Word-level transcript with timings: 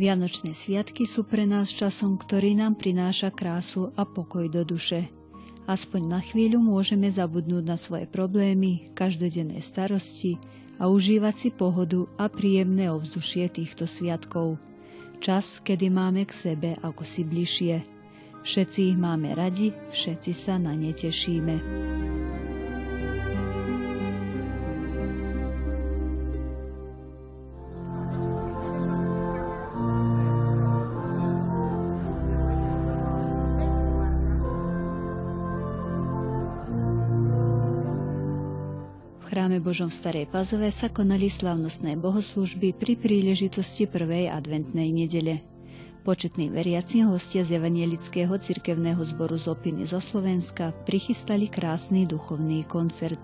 Vianočné 0.00 0.56
sviatky 0.56 1.04
sú 1.04 1.28
pre 1.28 1.44
nás 1.44 1.68
časom, 1.68 2.16
ktorý 2.16 2.56
nám 2.56 2.80
prináša 2.80 3.28
krásu 3.28 3.92
a 4.00 4.08
pokoj 4.08 4.48
do 4.48 4.64
duše. 4.64 5.12
Aspoň 5.68 6.08
na 6.08 6.24
chvíľu 6.24 6.56
môžeme 6.56 7.12
zabudnúť 7.12 7.64
na 7.68 7.76
svoje 7.76 8.08
problémy, 8.08 8.88
každodenné 8.96 9.60
starosti 9.60 10.40
a 10.80 10.88
užívať 10.88 11.34
si 11.36 11.48
pohodu 11.52 12.08
a 12.16 12.32
príjemné 12.32 12.88
ovzdušie 12.88 13.52
týchto 13.52 13.84
sviatkov. 13.84 14.56
Čas, 15.20 15.60
kedy 15.60 15.92
máme 15.92 16.24
k 16.24 16.32
sebe 16.32 16.70
ako 16.80 17.04
si 17.04 17.20
bližšie. 17.20 17.84
Všetci 18.40 18.96
ich 18.96 18.96
máme 18.96 19.36
radi, 19.36 19.68
všetci 19.92 20.32
sa 20.32 20.56
na 20.56 20.72
ne 20.72 20.96
tešíme. 20.96 21.60
Božom 39.70 39.86
v 39.86 40.02
Starej 40.02 40.26
Pazove 40.26 40.66
sa 40.74 40.90
konali 40.90 41.30
slavnostné 41.30 41.94
bohoslužby 41.94 42.74
pri 42.74 42.98
príležitosti 42.98 43.86
prvej 43.86 44.26
adventnej 44.26 44.90
nedele. 44.90 45.38
Početní 46.02 46.50
veriaci 46.50 47.06
hostia 47.06 47.46
z 47.46 47.54
Evangelického 47.54 48.34
cirkevného 48.34 48.98
zboru 49.06 49.38
z 49.38 49.46
Opiny 49.46 49.86
zo 49.86 50.02
Slovenska 50.02 50.74
prichystali 50.90 51.46
krásny 51.46 52.02
duchovný 52.02 52.66
koncert. 52.66 53.22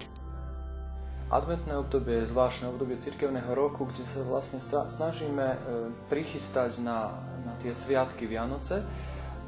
Adventné 1.35 1.83
obdobie 1.83 2.23
je 2.23 2.31
zvláštne 2.31 2.71
obdobie 2.71 2.95
cirkevného 2.95 3.51
roku, 3.51 3.91
kde 3.91 4.07
sa 4.07 4.23
vlastne 4.23 4.63
snažíme 4.63 5.47
e, 5.51 5.59
prichystať 6.07 6.79
na, 6.79 7.11
na 7.43 7.59
tie 7.59 7.75
sviatky 7.75 8.31
Vianoce 8.31 8.87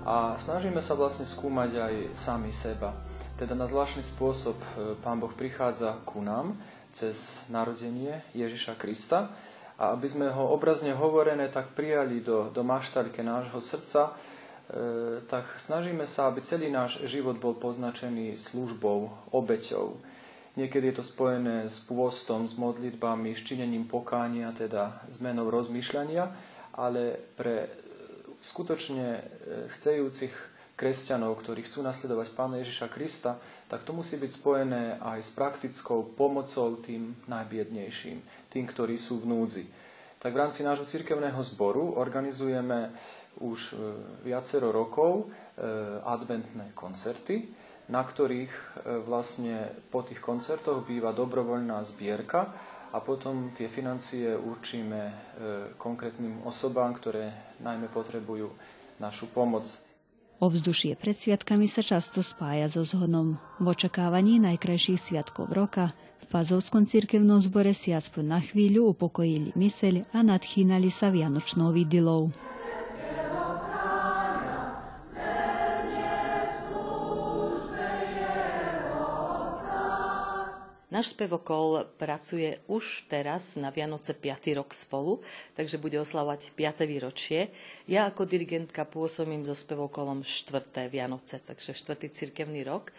a 0.03 0.35
snažíme 0.35 0.83
sa 0.83 0.99
vlastne 0.99 1.23
skúmať 1.23 1.71
aj 1.79 1.95
sami 2.19 2.51
seba. 2.51 2.91
Teda 3.39 3.55
na 3.55 3.71
zvláštny 3.71 4.03
spôsob 4.03 4.59
e, 4.59 4.99
Pán 4.99 5.23
Boh 5.23 5.31
prichádza 5.31 5.95
ku 6.03 6.27
nám 6.27 6.59
cez 6.93 7.45
narodenie 7.53 8.25
Ježiša 8.33 8.75
Krista 8.81 9.33
a 9.79 9.95
aby 9.95 10.11
sme 10.11 10.27
ho 10.33 10.51
obrazne 10.51 10.91
hovorené 10.91 11.47
tak 11.47 11.73
prijali 11.79 12.19
do, 12.19 12.51
do 12.51 12.67
maštalke 12.67 13.23
nášho 13.23 13.63
srdca, 13.63 14.11
e, 14.11 14.13
tak 15.31 15.47
snažíme 15.55 16.03
sa, 16.03 16.27
aby 16.27 16.43
celý 16.43 16.67
náš 16.67 16.99
život 17.07 17.39
bol 17.39 17.55
poznačený 17.55 18.35
službou, 18.35 19.31
obeťou. 19.31 19.95
Niekedy 20.59 20.91
je 20.91 20.97
to 20.99 21.05
spojené 21.07 21.71
s 21.71 21.87
pôstom, 21.87 22.51
s 22.51 22.59
modlitbami, 22.59 23.31
s 23.31 23.47
činením 23.47 23.87
pokánia, 23.87 24.51
teda 24.51 25.07
zmenou 25.07 25.47
rozmýšľania, 25.47 26.27
ale 26.75 27.15
pre 27.39 27.71
skutočne 28.43 29.07
e, 29.15 29.23
chcejúcich 29.71 30.48
kresťanov, 30.79 31.43
ktorí 31.43 31.67
chcú 31.67 31.83
nasledovať 31.83 32.39
Pána 32.39 32.63
Ježiša 32.63 32.87
Krista, 32.87 33.35
tak 33.67 33.83
to 33.83 33.91
musí 33.91 34.15
byť 34.15 34.31
spojené 34.31 35.03
aj 35.03 35.19
s 35.19 35.31
praktickou 35.35 36.15
pomocou 36.15 36.79
tým 36.79 37.19
najbiednejším, 37.27 38.23
tým, 38.47 38.65
ktorí 38.71 38.95
sú 38.95 39.19
v 39.19 39.35
núdzi. 39.35 39.65
Tak 40.23 40.31
v 40.35 40.41
rámci 40.47 40.63
nášho 40.63 40.87
cirkevného 40.87 41.39
zboru 41.43 41.99
organizujeme 41.99 42.95
už 43.39 43.61
e, 43.71 43.75
viacero 44.27 44.75
rokov 44.75 45.23
e, 45.23 45.25
adventné 46.03 46.75
koncerty, 46.75 47.47
na 47.91 48.03
ktorých 48.03 48.51
e, 48.51 48.63
vlastne 49.03 49.71
po 49.91 50.03
tých 50.03 50.19
koncertoch 50.19 50.83
býva 50.83 51.15
dobrovoľná 51.15 51.79
zbierka 51.87 52.51
a 52.91 52.99
potom 52.99 53.55
tie 53.55 53.69
financie 53.69 54.33
určíme 54.33 55.13
konkrétnym 55.77 56.41
osobám, 56.49 56.97
ktoré 56.97 57.53
najmä 57.61 57.93
potrebujú 57.93 58.49
našu 58.97 59.29
pomoc. 59.29 59.88
Ovzdušie 60.39 60.95
pred 60.95 61.19
sviatkami 61.19 61.67
sa 61.67 61.83
často 61.83 62.23
spája 62.23 62.71
so 62.71 62.87
zhonom. 62.87 63.43
V 63.59 63.75
očakávaní 63.75 64.39
najkrajších 64.39 65.01
sviatkov 65.03 65.51
roka 65.51 65.91
v 66.23 66.27
Pazovskom 66.31 66.87
cirkevnom 66.87 67.43
zbore 67.43 67.75
si 67.75 67.91
aspoň 67.91 68.39
na 68.39 68.39
chvíľu 68.39 68.95
upokojili 68.95 69.59
myseľ 69.59 70.07
a 70.15 70.23
nadchýnali 70.23 70.95
sa 70.95 71.11
vianočnou 71.11 71.75
idylou. 71.75 72.31
Náš 80.89 81.13
spevokol 81.13 81.85
pracuje 82.01 82.57
už 82.65 83.05
teraz 83.13 83.61
na 83.61 83.69
Vianoce 83.69 84.17
5. 84.17 84.57
rok 84.57 84.73
spolu, 84.73 85.21
takže 85.53 85.77
bude 85.77 86.01
oslavať 86.01 86.57
5. 86.57 86.89
výročie. 86.89 87.53
Ja 87.85 88.09
ako 88.09 88.25
dirigentka 88.25 88.89
pôsobím 88.89 89.45
so 89.45 89.53
spevokolom 89.53 90.25
4. 90.25 90.89
Vianoce, 90.89 91.45
takže 91.45 91.77
4. 91.77 92.09
cirkevný 92.09 92.65
rok. 92.65 92.97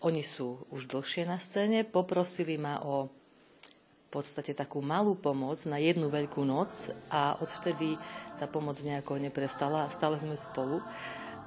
Oni 0.00 0.24
sú 0.24 0.64
už 0.72 0.88
dlhšie 0.88 1.28
na 1.28 1.36
scéne, 1.36 1.84
poprosili 1.84 2.56
ma 2.56 2.80
o 2.80 3.12
v 4.06 4.08
podstate 4.08 4.56
takú 4.56 4.80
malú 4.80 5.12
pomoc 5.12 5.60
na 5.68 5.76
jednu 5.76 6.08
veľkú 6.08 6.40
noc 6.40 6.88
a 7.12 7.36
odvtedy 7.36 8.00
tá 8.40 8.48
pomoc 8.48 8.80
nejako 8.80 9.20
neprestala 9.20 9.84
a 9.84 9.92
stále 9.92 10.16
sme 10.16 10.40
spolu. 10.40 10.80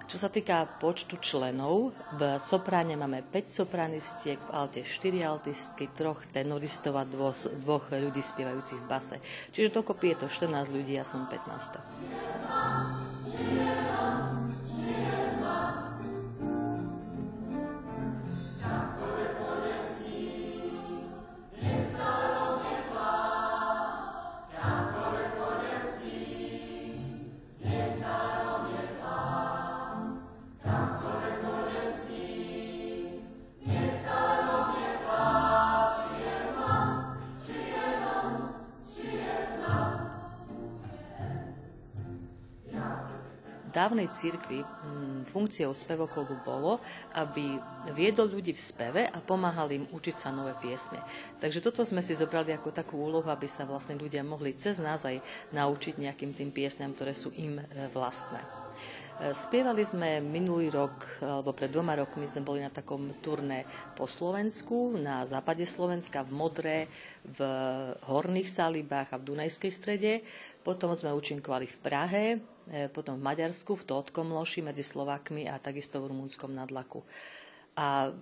Čo 0.09 0.25
sa 0.25 0.33
týka 0.33 0.65
počtu 0.81 1.21
členov, 1.21 1.93
v 2.17 2.41
sopráne 2.41 2.97
máme 2.97 3.21
5 3.21 3.45
sopranistiek, 3.45 4.41
v 4.41 4.49
alte 4.57 4.81
4 4.81 5.21
altistky, 5.21 5.85
troch 5.93 6.25
tenoristov 6.25 6.97
a 6.97 7.05
dvoch, 7.05 7.93
ľudí 7.93 8.17
spievajúcich 8.17 8.81
v 8.81 8.89
base. 8.89 9.21
Čiže 9.53 9.69
dokopy 9.69 10.17
je 10.17 10.25
to 10.25 10.27
14 10.49 10.73
ľudí 10.73 10.97
a 10.97 11.05
som 11.05 11.29
15. 11.29 11.77
dávnej 43.79 44.11
cirkvi 44.11 44.59
mm, 44.59 45.31
funkciou 45.31 45.71
spevokolu 45.71 46.35
bolo, 46.43 46.83
aby 47.15 47.55
viedol 47.95 48.27
ľudí 48.27 48.51
v 48.51 48.59
speve 48.59 49.01
a 49.07 49.23
pomáhal 49.23 49.71
im 49.71 49.87
učiť 49.87 50.15
sa 50.19 50.35
nové 50.35 50.51
piesne. 50.59 50.99
Takže 51.39 51.63
toto 51.63 51.87
sme 51.87 52.03
si 52.03 52.11
zobrali 52.11 52.51
ako 52.51 52.75
takú 52.75 52.99
úlohu, 52.99 53.31
aby 53.31 53.47
sa 53.47 53.63
vlastne 53.63 53.95
ľudia 53.95 54.19
mohli 54.27 54.51
cez 54.51 54.83
nás 54.83 55.07
aj 55.07 55.23
naučiť 55.55 55.95
nejakým 55.95 56.35
tým 56.35 56.51
piesňam, 56.51 56.91
ktoré 56.91 57.15
sú 57.15 57.31
im 57.39 57.63
e, 57.63 57.63
vlastné. 57.95 58.58
Spievali 59.19 59.83
sme 59.83 60.23
minulý 60.23 60.71
rok, 60.71 61.19
alebo 61.19 61.51
pred 61.51 61.67
dvoma 61.67 61.91
rokmi 61.91 62.23
sme 62.23 62.47
boli 62.47 62.63
na 62.63 62.71
takom 62.71 63.11
turné 63.19 63.67
po 63.91 64.07
Slovensku, 64.07 64.95
na 64.95 65.27
západe 65.27 65.67
Slovenska, 65.67 66.23
v 66.23 66.31
Modre, 66.31 66.77
v 67.27 67.39
Horných 68.07 68.47
Salibách 68.47 69.11
a 69.11 69.19
v 69.19 69.27
Dunajskej 69.27 69.71
strede. 69.75 70.23
Potom 70.63 70.95
sme 70.95 71.11
účinkovali 71.11 71.67
v 71.67 71.77
Prahe, 71.83 72.25
e, 72.71 72.87
potom 72.87 73.19
v 73.19 73.27
Maďarsku, 73.27 73.75
v 73.75 73.87
Tótkom 73.91 74.31
Loši 74.31 74.63
medzi 74.63 74.87
Slovákmi 74.87 75.51
a 75.51 75.59
takisto 75.59 75.99
v 75.99 76.15
Rumunskom 76.15 76.55
nadlaku. 76.55 77.03
A 77.75 78.15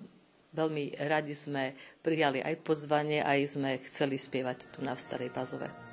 veľmi 0.50 0.98
radi 0.98 1.38
sme 1.38 1.78
prijali 2.02 2.42
aj 2.42 2.58
pozvanie, 2.66 3.22
aj 3.22 3.40
sme 3.46 3.78
chceli 3.86 4.18
spievať 4.18 4.74
tu 4.74 4.82
na 4.82 4.98
Starej 4.98 5.30
Pazove. 5.30 5.87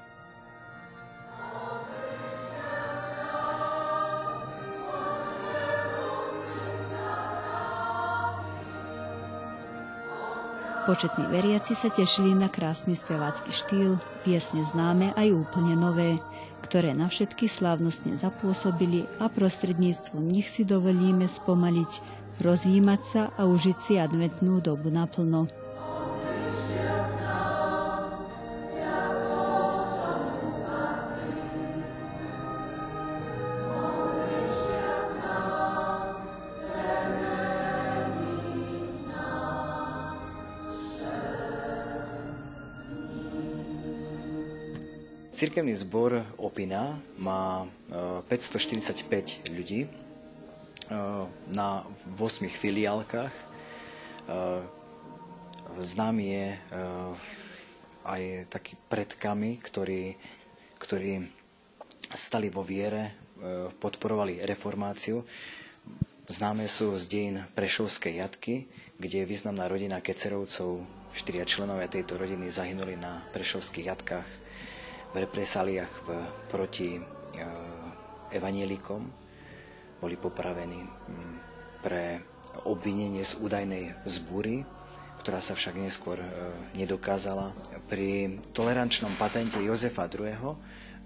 Početní 10.94 11.26
veriaci 11.26 11.74
sa 11.74 11.90
tešili 11.90 12.38
na 12.38 12.46
krásny 12.46 12.94
spevácky 12.94 13.50
štýl, 13.50 13.98
piesne 14.22 14.62
známe 14.62 15.10
aj 15.18 15.26
úplne 15.34 15.74
nové, 15.74 16.22
ktoré 16.62 16.94
na 16.94 17.10
všetky 17.10 17.50
slávnostne 17.50 18.14
zapôsobili 18.14 19.02
a 19.18 19.26
prostredníctvom 19.26 20.22
nich 20.22 20.46
si 20.46 20.62
dovolíme 20.62 21.26
spomaliť, 21.26 21.90
rozjímať 22.38 23.00
sa 23.02 23.22
a 23.34 23.42
užiť 23.42 23.78
si 23.82 23.98
adventnú 23.98 24.62
dobu 24.62 24.94
naplno. 24.94 25.50
Cirkevný 45.34 45.74
zbor 45.74 46.22
Opina 46.38 47.02
má 47.18 47.66
545 48.30 49.02
e, 49.10 49.50
ľudí 49.50 49.80
e, 49.82 49.88
na 51.50 51.82
8 52.14 52.46
filiálkach. 52.46 53.34
E, 53.34 53.42
známy 55.74 56.24
je 56.30 56.46
aj 58.06 58.22
taký 58.46 58.78
predkami, 58.86 59.58
ktorí, 59.58 60.14
ktorí 60.78 61.26
stali 62.14 62.46
vo 62.46 62.62
viere, 62.62 63.18
podporovali 63.82 64.38
reformáciu. 64.46 65.26
Známe 66.30 66.70
sú 66.70 66.94
z 66.94 67.10
dejín 67.10 67.42
Prešovskej 67.58 68.22
jatky, 68.22 68.70
kde 69.02 69.26
významná 69.26 69.66
rodina 69.66 69.98
Kecerovcov. 69.98 70.86
Štyria 71.10 71.42
členovia 71.42 71.90
tejto 71.90 72.22
rodiny 72.22 72.46
zahynuli 72.46 72.94
na 72.94 73.26
Prešovských 73.34 73.90
jatkách 73.90 74.43
represáliách 75.14 75.92
v, 76.04 76.08
proti 76.50 76.98
e, 76.98 77.00
evanielikom. 78.34 79.02
Boli 80.02 80.18
popravení 80.18 80.84
pre 81.80 82.20
obvinenie 82.66 83.22
z 83.24 83.40
údajnej 83.40 83.94
zbúry, 84.04 84.66
ktorá 85.22 85.40
sa 85.40 85.56
však 85.56 85.78
neskôr 85.78 86.18
e, 86.20 86.28
nedokázala. 86.76 87.54
Pri 87.86 88.42
tolerančnom 88.52 89.14
patente 89.16 89.62
Jozefa 89.62 90.10
II. 90.10 90.58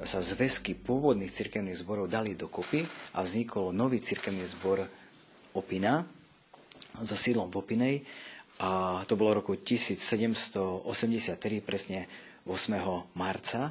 sa 0.03 0.19
zväzky 0.19 0.75
pôvodných 0.75 1.31
cirkevných 1.31 1.79
zborov 1.79 2.11
dali 2.11 2.35
dokopy 2.35 2.83
a 3.15 3.23
vznikol 3.23 3.71
nový 3.71 4.03
cirkevný 4.03 4.43
zbor 4.49 4.83
Opina 5.55 6.03
so 7.03 7.15
sídlom 7.15 7.51
v 7.51 7.57
Opinej 7.63 7.97
a 8.59 9.03
to 9.07 9.15
bolo 9.15 9.39
roku 9.39 9.55
1783, 9.55 10.83
presne 11.63 12.11
8. 12.43 13.15
marca 13.15 13.71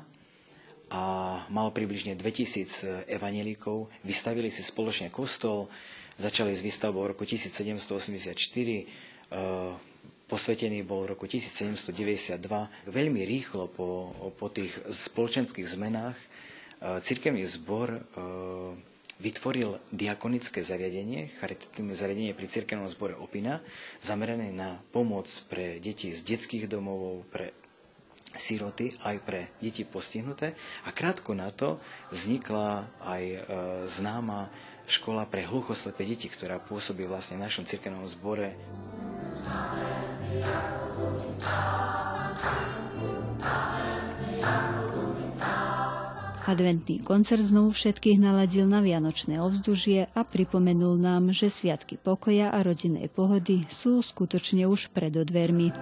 a 0.88 1.44
mal 1.52 1.72
približne 1.76 2.16
2000 2.16 3.08
evanielikov. 3.12 3.92
Vystavili 4.08 4.48
si 4.48 4.64
spoločne 4.64 5.12
kostol, 5.12 5.68
začali 6.16 6.56
s 6.56 6.64
výstavbou 6.64 7.04
v 7.04 7.12
roku 7.12 7.24
1784, 7.28 8.34
e, 8.34 8.86
posvetený 10.28 10.84
bol 10.88 11.08
v 11.08 11.16
roku 11.16 11.28
1792. 11.28 12.40
Veľmi 12.88 13.22
rýchlo 13.28 13.68
po, 13.68 14.12
po 14.36 14.48
tých 14.48 14.72
spoločenských 14.88 15.68
zmenách 15.68 16.16
e, 16.16 16.26
cirkevný 17.04 17.44
zbor 17.44 17.92
e, 17.92 18.02
vytvoril 19.18 19.82
diakonické 19.90 20.62
zariadenie, 20.62 21.34
charitatívne 21.42 21.98
zariadenie 21.98 22.34
pri 22.38 22.48
cirkevnom 22.48 22.86
zbore 22.88 23.18
Opina, 23.18 23.60
zamerané 23.98 24.54
na 24.54 24.78
pomoc 24.94 25.26
pre 25.50 25.82
deti 25.82 26.14
z 26.14 26.22
detských 26.22 26.70
domov, 26.70 27.26
pre 27.34 27.50
síroty 28.38 28.94
aj 29.04 29.18
pre 29.26 29.42
deti 29.60 29.84
postihnuté 29.84 30.54
a 30.86 30.94
krátko 30.94 31.34
na 31.34 31.50
to 31.52 31.82
vznikla 32.14 32.88
aj 33.04 33.24
e, 33.26 33.40
známa 33.90 34.50
škola 34.88 35.28
pre 35.28 35.44
hluchoslepé 35.44 36.08
deti, 36.08 36.32
ktorá 36.32 36.64
pôsobí 36.64 37.04
vlastne 37.04 37.36
v 37.36 37.44
našom 37.44 37.68
cirkevnom 37.68 38.08
zbore. 38.08 38.56
Adventný 46.48 47.04
koncert 47.04 47.44
znovu 47.44 47.76
všetkých 47.76 48.24
naladil 48.24 48.72
na 48.72 48.80
vianočné 48.80 49.44
ovzdužie 49.44 50.08
a 50.16 50.22
pripomenul 50.24 50.96
nám, 50.96 51.36
že 51.36 51.52
sviatky 51.52 52.00
pokoja 52.00 52.56
a 52.56 52.64
rodinnej 52.64 53.12
pohody 53.12 53.68
sú 53.68 54.00
skutočne 54.00 54.64
už 54.64 54.88
pred 54.96 55.12
odvermi. 55.12 55.76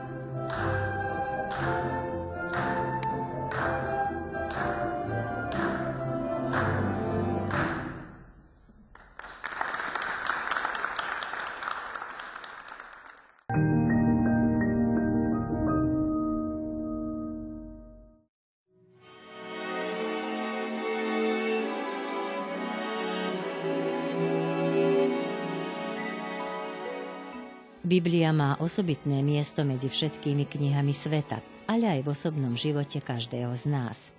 Biblia 27.85 28.33
má 28.33 28.57
osobitné 28.57 29.21
miesto 29.21 29.61
medzi 29.61 29.93
všetkými 29.93 30.49
knihami 30.49 30.89
sveta, 30.89 31.37
ale 31.69 31.85
aj 31.85 31.99
v 32.01 32.11
osobnom 32.17 32.57
živote 32.57 32.97
každého 32.97 33.53
z 33.53 33.69
nás. 33.69 34.09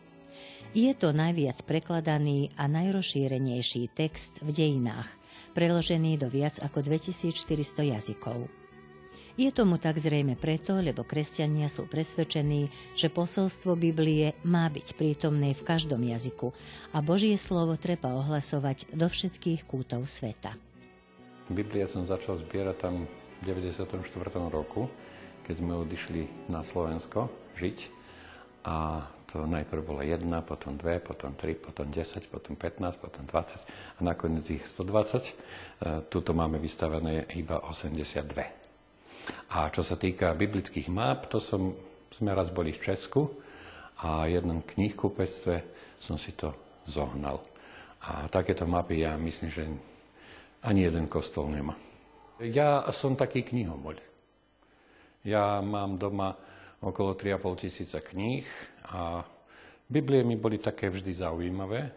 Je 0.70 0.86
to 0.94 1.10
najviac 1.10 1.66
prekladaný 1.66 2.54
a 2.54 2.70
najrozšírenejší 2.70 3.90
text 3.90 4.38
v 4.38 4.54
dejinách, 4.54 5.10
preložený 5.58 6.14
do 6.14 6.30
viac 6.30 6.62
ako 6.62 6.78
2400 6.78 7.90
jazykov. 7.90 8.46
Je 9.34 9.50
tomu 9.50 9.82
tak 9.82 9.98
zrejme 9.98 10.38
preto, 10.38 10.78
lebo 10.78 11.02
kresťania 11.02 11.66
sú 11.66 11.90
presvedčení, 11.90 12.70
že 12.94 13.10
posolstvo 13.10 13.74
Biblie 13.74 14.38
má 14.46 14.70
byť 14.70 14.94
prítomné 14.94 15.58
v 15.58 15.66
každom 15.66 16.06
jazyku 16.06 16.54
a 16.94 17.02
Božie 17.02 17.34
slovo 17.34 17.74
treba 17.74 18.14
ohlasovať 18.14 18.94
do 18.94 19.10
všetkých 19.10 19.66
kútov 19.66 20.06
sveta. 20.06 20.54
Biblia 21.50 21.90
som 21.90 22.06
začal 22.06 22.38
zbierať 22.38 22.78
tam 22.78 23.10
94. 23.46 23.86
roku, 24.50 24.90
keď 25.46 25.54
sme 25.54 25.78
odišli 25.78 26.50
na 26.50 26.66
Slovensko 26.66 27.30
žiť. 27.54 27.78
A 28.66 29.06
to 29.30 29.46
najprv 29.46 29.82
bolo 29.86 30.02
jedna, 30.02 30.42
potom 30.42 30.74
dve, 30.74 30.98
potom 30.98 31.38
tri, 31.38 31.54
potom 31.54 31.86
10, 31.86 32.26
potom 32.26 32.58
15, 32.58 32.98
potom 32.98 33.22
20 33.22 33.62
a 33.62 34.00
nakoniec 34.02 34.42
ich 34.50 34.66
120. 34.66 35.22
E, 35.22 35.32
tuto 36.10 36.34
máme 36.34 36.58
vystavené 36.58 37.30
iba 37.38 37.62
82. 37.62 39.54
A 39.54 39.70
čo 39.70 39.86
sa 39.86 39.94
týka 39.94 40.34
biblických 40.34 40.90
map, 40.90 41.30
to 41.30 41.38
som, 41.38 41.78
sme 42.10 42.34
raz 42.34 42.50
boli 42.50 42.74
v 42.74 42.82
Česku 42.82 43.30
a 44.02 44.26
jednom 44.26 44.58
knihkupectve 44.58 45.62
som 46.02 46.18
si 46.18 46.34
to 46.34 46.50
zohnal. 46.90 47.38
A 48.06 48.26
takéto 48.26 48.66
mapy 48.66 49.06
ja 49.06 49.14
myslím, 49.14 49.50
že 49.50 49.62
ani 50.66 50.90
jeden 50.90 51.06
kostol 51.06 51.46
nemá. 51.46 51.85
Ja 52.36 52.84
som 52.92 53.16
taký 53.16 53.40
knihomol. 53.40 53.96
Ja 55.24 55.64
mám 55.64 55.96
doma 55.96 56.36
okolo 56.84 57.16
3,5 57.16 57.64
tisíca 57.64 57.98
kníh 58.04 58.44
a 58.92 59.24
Biblie 59.88 60.20
mi 60.20 60.36
boli 60.36 60.60
také 60.60 60.92
vždy 60.92 61.16
zaujímavé. 61.16 61.88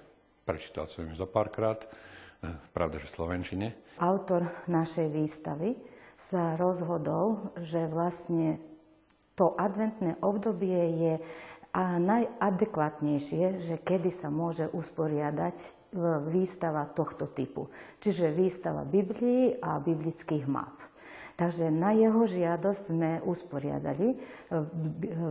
Prečítal 0.47 0.87
som 0.87 1.03
im 1.03 1.13
zo 1.13 1.27
párkrát, 1.27 1.83
eh, 1.83 2.55
pravda, 2.71 3.03
že 3.03 3.11
v 3.11 3.15
Slovenčine. 3.19 3.67
Autor 3.99 4.47
našej 4.71 5.11
výstavy 5.11 5.75
sa 6.15 6.55
rozhodol, 6.55 7.51
že 7.59 7.89
vlastne 7.91 8.63
to 9.35 9.55
adventné 9.59 10.15
obdobie 10.23 10.79
je 10.99 11.13
najadekvátnejšie, 11.77 13.61
že 13.61 13.75
kedy 13.77 14.09
sa 14.09 14.33
môže 14.33 14.71
usporiadať 14.73 15.78
výstava 16.29 16.85
tohto 16.93 17.25
typu. 17.29 17.69
Čiže 17.97 18.29
výstava 18.29 18.85
Biblii 18.85 19.57
a 19.57 19.81
biblických 19.81 20.45
map. 20.45 20.89
Takže 21.39 21.71
na 21.71 21.95
jeho 21.95 22.27
žiadosť 22.27 22.83
sme 22.91 23.23
usporiadali 23.23 24.11
e, 24.11 24.15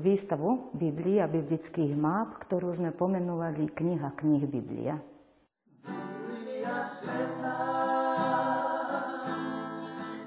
výstavu 0.00 0.72
Biblii 0.72 1.20
a 1.20 1.28
biblických 1.28 1.92
map, 1.92 2.40
ktorú 2.48 2.72
sme 2.72 2.96
pomenovali 2.96 3.68
kniha 3.68 4.16
knih 4.16 4.44
Biblia. 4.48 4.96
Biblia 5.84 6.80
sveta, 6.80 7.60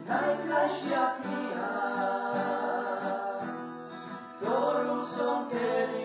najkrajšia 0.05 1.05
kniha, 1.17 1.73
ktorú 4.37 5.01
som 5.01 5.49
kedy 5.49 6.00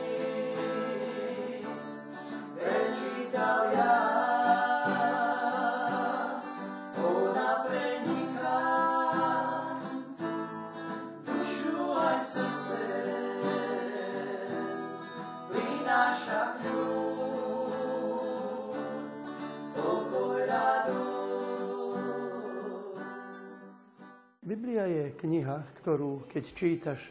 Biblia 24.67 24.91
je 24.91 25.15
kniha, 25.15 25.63
ktorú 25.79 26.27
keď 26.27 26.45
čítaš, 26.51 27.07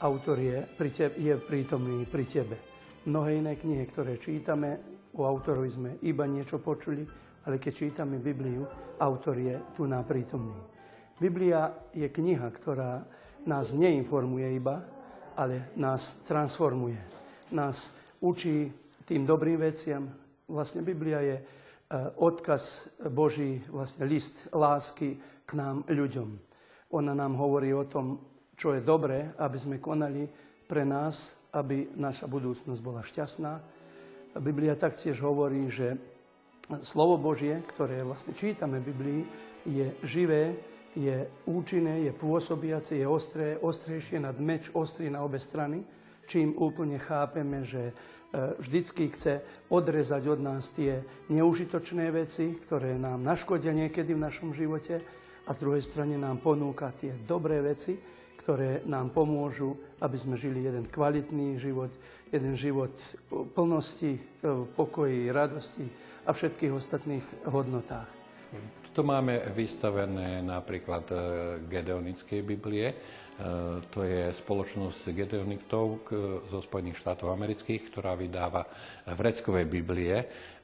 autor 0.00 0.40
je, 0.40 0.64
pri 0.64 0.88
tebe, 0.88 1.12
je 1.20 1.36
prítomný 1.36 2.08
pri 2.08 2.24
tebe. 2.24 2.56
Mnohé 3.04 3.36
iné 3.36 3.52
knihy, 3.52 3.84
ktoré 3.84 4.16
čítame, 4.16 4.80
o 5.12 5.28
autorovi 5.28 5.68
sme 5.68 5.90
iba 6.08 6.24
niečo 6.24 6.56
počuli, 6.56 7.04
ale 7.44 7.60
keď 7.60 7.72
čítame 7.76 8.16
Bibliu, 8.16 8.64
autor 8.96 9.36
je 9.36 9.60
tu 9.76 9.84
na 9.84 10.00
prítomný. 10.00 10.56
Biblia 11.20 11.68
je 11.92 12.08
kniha, 12.08 12.48
ktorá 12.48 13.04
nás 13.44 13.76
neinformuje 13.76 14.56
iba, 14.56 14.80
ale 15.36 15.76
nás 15.76 16.24
transformuje. 16.24 16.96
Nás 17.52 17.92
učí 18.24 18.72
tým 19.04 19.28
dobrým 19.28 19.60
veciam. 19.60 20.08
Vlastne 20.48 20.80
Biblia 20.80 21.20
je 21.20 21.36
e, 21.36 21.44
odkaz 22.24 22.88
Boží, 23.12 23.60
vlastne 23.68 24.08
list 24.08 24.48
lásky 24.48 25.20
k 25.44 25.50
nám 25.60 25.84
ľuďom. 25.92 26.45
Ona 26.94 27.14
nám 27.14 27.34
hovorí 27.34 27.74
o 27.74 27.88
tom, 27.88 28.20
čo 28.54 28.72
je 28.72 28.84
dobré, 28.84 29.34
aby 29.36 29.58
sme 29.58 29.82
konali 29.82 30.26
pre 30.66 30.86
nás, 30.86 31.34
aby 31.54 31.94
naša 31.98 32.30
budúcnosť 32.30 32.80
bola 32.82 33.02
šťastná. 33.02 33.52
Biblia 34.38 34.76
taktiež 34.78 35.18
hovorí, 35.24 35.66
že 35.66 35.96
slovo 36.82 37.16
Božie, 37.18 37.62
ktoré 37.74 38.02
vlastne 38.02 38.34
čítame 38.34 38.82
v 38.82 38.88
Biblii, 38.92 39.22
je 39.66 39.86
živé, 40.02 40.54
je 40.96 41.28
účinné, 41.46 42.08
je 42.08 42.12
pôsobiace, 42.16 42.96
je 42.96 43.06
ostré, 43.06 43.60
ostrejšie 43.60 44.22
nad 44.22 44.36
meč, 44.40 44.72
ostrý 44.72 45.12
na 45.12 45.20
obe 45.20 45.36
strany, 45.36 45.84
čím 46.24 46.56
úplne 46.56 46.96
chápeme, 46.96 47.62
že 47.62 47.90
e, 47.90 47.94
vždycky 48.58 49.12
chce 49.12 49.44
odrezať 49.68 50.22
od 50.26 50.40
nás 50.40 50.72
tie 50.72 51.04
neužitočné 51.28 52.08
veci, 52.10 52.56
ktoré 52.56 52.96
nám 52.96 53.20
naškodia 53.22 53.76
niekedy 53.76 54.16
v 54.16 54.24
našom 54.24 54.50
živote 54.56 55.25
a 55.46 55.50
z 55.54 55.58
druhej 55.62 55.82
strany 55.82 56.18
nám 56.18 56.42
ponúka 56.42 56.90
tie 56.90 57.14
dobré 57.14 57.62
veci, 57.62 57.94
ktoré 58.36 58.82
nám 58.86 59.10
pomôžu, 59.10 59.74
aby 60.02 60.14
sme 60.18 60.34
žili 60.38 60.66
jeden 60.66 60.86
kvalitný 60.86 61.58
život, 61.58 61.90
jeden 62.30 62.54
život 62.54 62.92
plnosti, 63.54 64.18
e, 64.18 64.20
pokoji, 64.76 65.30
radosti 65.34 65.86
a 66.26 66.30
všetkých 66.30 66.72
ostatných 66.74 67.26
hodnotách. 67.50 68.06
To 68.94 69.02
máme 69.04 69.50
vystavené 69.50 70.46
napríklad 70.46 71.04
e, 71.10 71.16
Gedeonickej 71.66 72.40
Biblie. 72.46 72.86
E, 72.90 72.96
to 73.90 74.06
je 74.06 74.30
spoločnosť 74.30 75.10
Gedeonitov 75.10 76.06
zo 76.46 76.60
Spojených 76.62 77.02
štátov 77.02 77.34
amerických, 77.34 77.82
ktorá 77.90 78.14
vydáva 78.14 78.62
vreckové 79.10 79.66
Biblie 79.66 80.14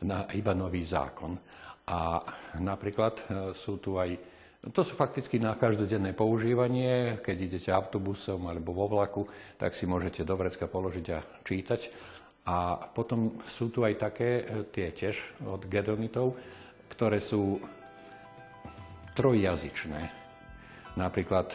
na 0.07 0.31
iba 0.39 0.55
nový 0.55 0.87
zákon. 0.87 1.35
A 1.83 2.23
napríklad 2.62 3.27
sú 3.59 3.83
tu 3.83 3.99
aj 3.99 4.32
to 4.71 4.87
sú 4.87 4.95
fakticky 4.95 5.42
na 5.42 5.59
každodenné 5.59 6.14
používanie. 6.14 7.19
Keď 7.19 7.37
idete 7.50 7.71
autobusom 7.75 8.47
alebo 8.47 8.71
vo 8.71 8.87
vlaku, 8.87 9.26
tak 9.59 9.75
si 9.75 9.90
môžete 9.90 10.23
do 10.23 10.38
vrecka 10.38 10.71
položiť 10.71 11.07
a 11.11 11.19
čítať. 11.42 11.81
A 12.47 12.78
potom 12.78 13.42
sú 13.42 13.75
tu 13.75 13.83
aj 13.83 13.99
také, 13.99 14.47
tie 14.71 14.95
tiež 14.95 15.42
od 15.50 15.66
Gedonitov, 15.66 16.38
ktoré 16.95 17.19
sú 17.19 17.59
trojjazyčné. 19.19 20.00
Napríklad, 20.95 21.50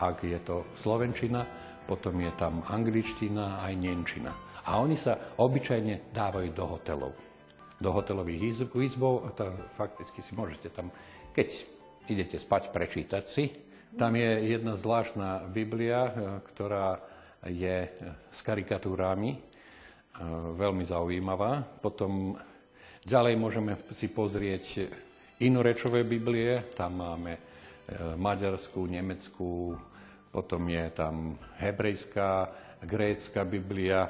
ak 0.00 0.24
je 0.24 0.40
to 0.40 0.64
slovenčina, 0.80 1.44
potom 1.84 2.16
je 2.16 2.32
tam 2.40 2.64
angličtina 2.64 3.60
aj 3.60 3.72
nemčina. 3.76 4.32
A 4.64 4.80
oni 4.80 4.96
sa 4.96 5.36
obyčajne 5.36 6.16
dávajú 6.16 6.48
do 6.56 6.64
hotelov. 6.64 7.12
Do 7.76 7.92
hotelových 7.92 8.72
izbov, 8.72 9.36
to 9.36 9.52
fakticky 9.76 10.24
si 10.24 10.32
môžete 10.32 10.72
tam, 10.72 10.88
keď 11.36 11.73
idete 12.08 12.36
spať, 12.36 12.72
prečítať 12.74 13.24
si. 13.24 13.50
Tam 13.94 14.14
je 14.18 14.50
jedna 14.50 14.74
zvláštna 14.74 15.46
Biblia, 15.46 16.10
ktorá 16.50 16.98
je 17.46 17.86
s 18.32 18.40
karikatúrami, 18.42 19.38
veľmi 20.54 20.84
zaujímavá. 20.86 21.62
Potom 21.82 22.34
ďalej 23.06 23.34
môžeme 23.38 23.72
si 23.94 24.10
pozrieť 24.10 24.90
inorečové 25.42 26.06
Biblie, 26.06 26.70
tam 26.78 27.02
máme 27.02 27.34
e, 27.34 27.40
maďarskú, 28.14 28.86
nemeckú, 28.86 29.74
potom 30.30 30.62
je 30.70 30.84
tam 30.94 31.34
hebrejská, 31.58 32.48
grécka 32.86 33.42
Biblia, 33.42 34.06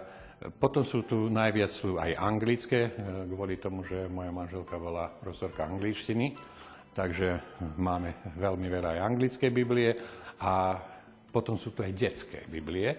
potom 0.60 0.84
sú 0.84 1.08
tu 1.08 1.32
najviac 1.32 1.72
sú 1.72 1.96
aj 1.96 2.12
anglické, 2.20 2.92
e, 2.92 3.24
kvôli 3.32 3.56
tomu, 3.56 3.88
že 3.88 4.04
moja 4.12 4.28
manželka 4.28 4.76
bola 4.76 5.08
profesorka 5.08 5.64
angličtiny, 5.64 6.36
takže 6.94 7.42
máme 7.76 8.14
veľmi 8.38 8.66
veľa 8.70 8.88
aj 8.96 9.00
anglické 9.02 9.50
Biblie 9.50 9.92
a 10.38 10.78
potom 11.34 11.58
sú 11.58 11.74
tu 11.74 11.82
aj 11.82 11.90
detské 11.90 12.46
Biblie. 12.46 12.94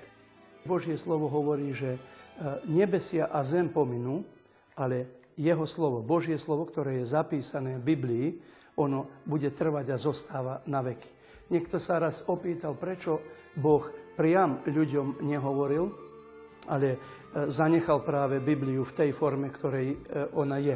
Božie 0.68 1.00
slovo 1.00 1.32
hovorí, 1.32 1.72
že 1.72 1.96
e, 1.96 2.00
nebesia 2.68 3.32
a 3.32 3.40
zem 3.48 3.72
pominú, 3.72 4.28
ale 4.76 5.32
jeho 5.40 5.64
slovo, 5.64 6.04
Božie 6.04 6.36
slovo, 6.36 6.68
ktoré 6.68 7.00
je 7.00 7.16
zapísané 7.16 7.80
v 7.80 7.96
Biblii, 7.96 8.28
ono 8.76 9.24
bude 9.24 9.56
trvať 9.56 9.96
a 9.96 9.98
zostáva 9.98 10.60
na 10.68 10.84
veky. 10.84 11.08
Niekto 11.56 11.80
sa 11.80 12.02
raz 12.02 12.28
opýtal, 12.28 12.76
prečo 12.76 13.24
Boh 13.56 13.88
priam 14.20 14.60
ľuďom 14.68 15.24
nehovoril, 15.24 15.86
ale 16.68 16.88
e, 16.92 16.98
zanechal 17.48 18.04
práve 18.04 18.44
Bibliu 18.44 18.84
v 18.84 18.96
tej 19.00 19.10
forme, 19.16 19.48
ktorej 19.48 19.96
e, 19.96 19.98
ona 20.36 20.60
je. 20.60 20.76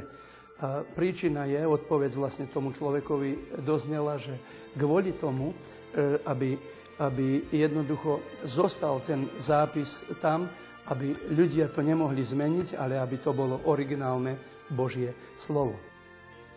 A 0.59 0.83
príčina 0.83 1.47
je, 1.47 1.63
odpoveď 1.63 2.11
vlastne 2.19 2.45
tomu 2.51 2.75
človekovi 2.75 3.63
doznela, 3.63 4.19
že 4.19 4.35
kvôli 4.75 5.15
tomu, 5.15 5.55
e, 5.55 6.19
aby, 6.27 6.59
aby 6.99 7.47
jednoducho 7.47 8.19
zostal 8.43 8.99
ten 8.99 9.31
zápis 9.39 10.03
tam, 10.19 10.51
aby 10.91 11.15
ľudia 11.31 11.71
to 11.71 11.79
nemohli 11.79 12.19
zmeniť, 12.19 12.75
ale 12.75 12.99
aby 12.99 13.23
to 13.23 13.31
bolo 13.31 13.63
originálne 13.71 14.35
Božie 14.67 15.15
slovo. 15.39 15.79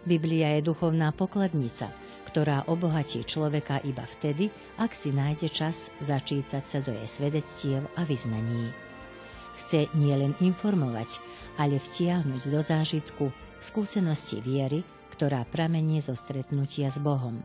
Biblia 0.03 0.59
je 0.59 0.67
duchovná 0.67 1.15
pokladnica, 1.15 1.95
ktorá 2.27 2.67
obohatí 2.67 3.23
človeka 3.23 3.79
iba 3.87 4.03
vtedy, 4.03 4.51
ak 4.83 4.91
si 4.99 5.15
nájde 5.15 5.47
čas 5.47 5.95
začítať 6.03 6.65
sa 6.67 6.79
do 6.83 6.91
jej 6.91 7.07
svedectiev 7.07 7.87
a 7.95 8.03
vyznaní. 8.03 8.75
Chce 9.63 9.87
nielen 9.95 10.35
informovať, 10.43 11.23
ale 11.55 11.79
vtiahnuť 11.79 12.43
do 12.51 12.61
zážitku 12.65 13.31
skúsenosti 13.63 14.43
viery, 14.43 14.83
ktorá 15.15 15.47
pramení 15.47 16.03
zo 16.03 16.19
stretnutia 16.19 16.91
s 16.91 16.99
Bohom. 16.99 17.39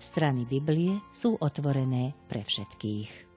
Strany 0.00 0.48
Biblie 0.48 0.98
sú 1.12 1.36
otvorené 1.38 2.16
pre 2.26 2.42
všetkých. 2.42 3.33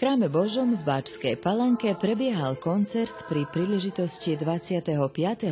Chráme 0.00 0.32
Božom 0.32 0.80
v 0.80 0.80
Báčskej 0.80 1.36
Palanke 1.36 1.92
prebiehal 1.92 2.56
koncert 2.56 3.28
pri 3.28 3.44
príležitosti 3.44 4.32
25. 4.32 4.96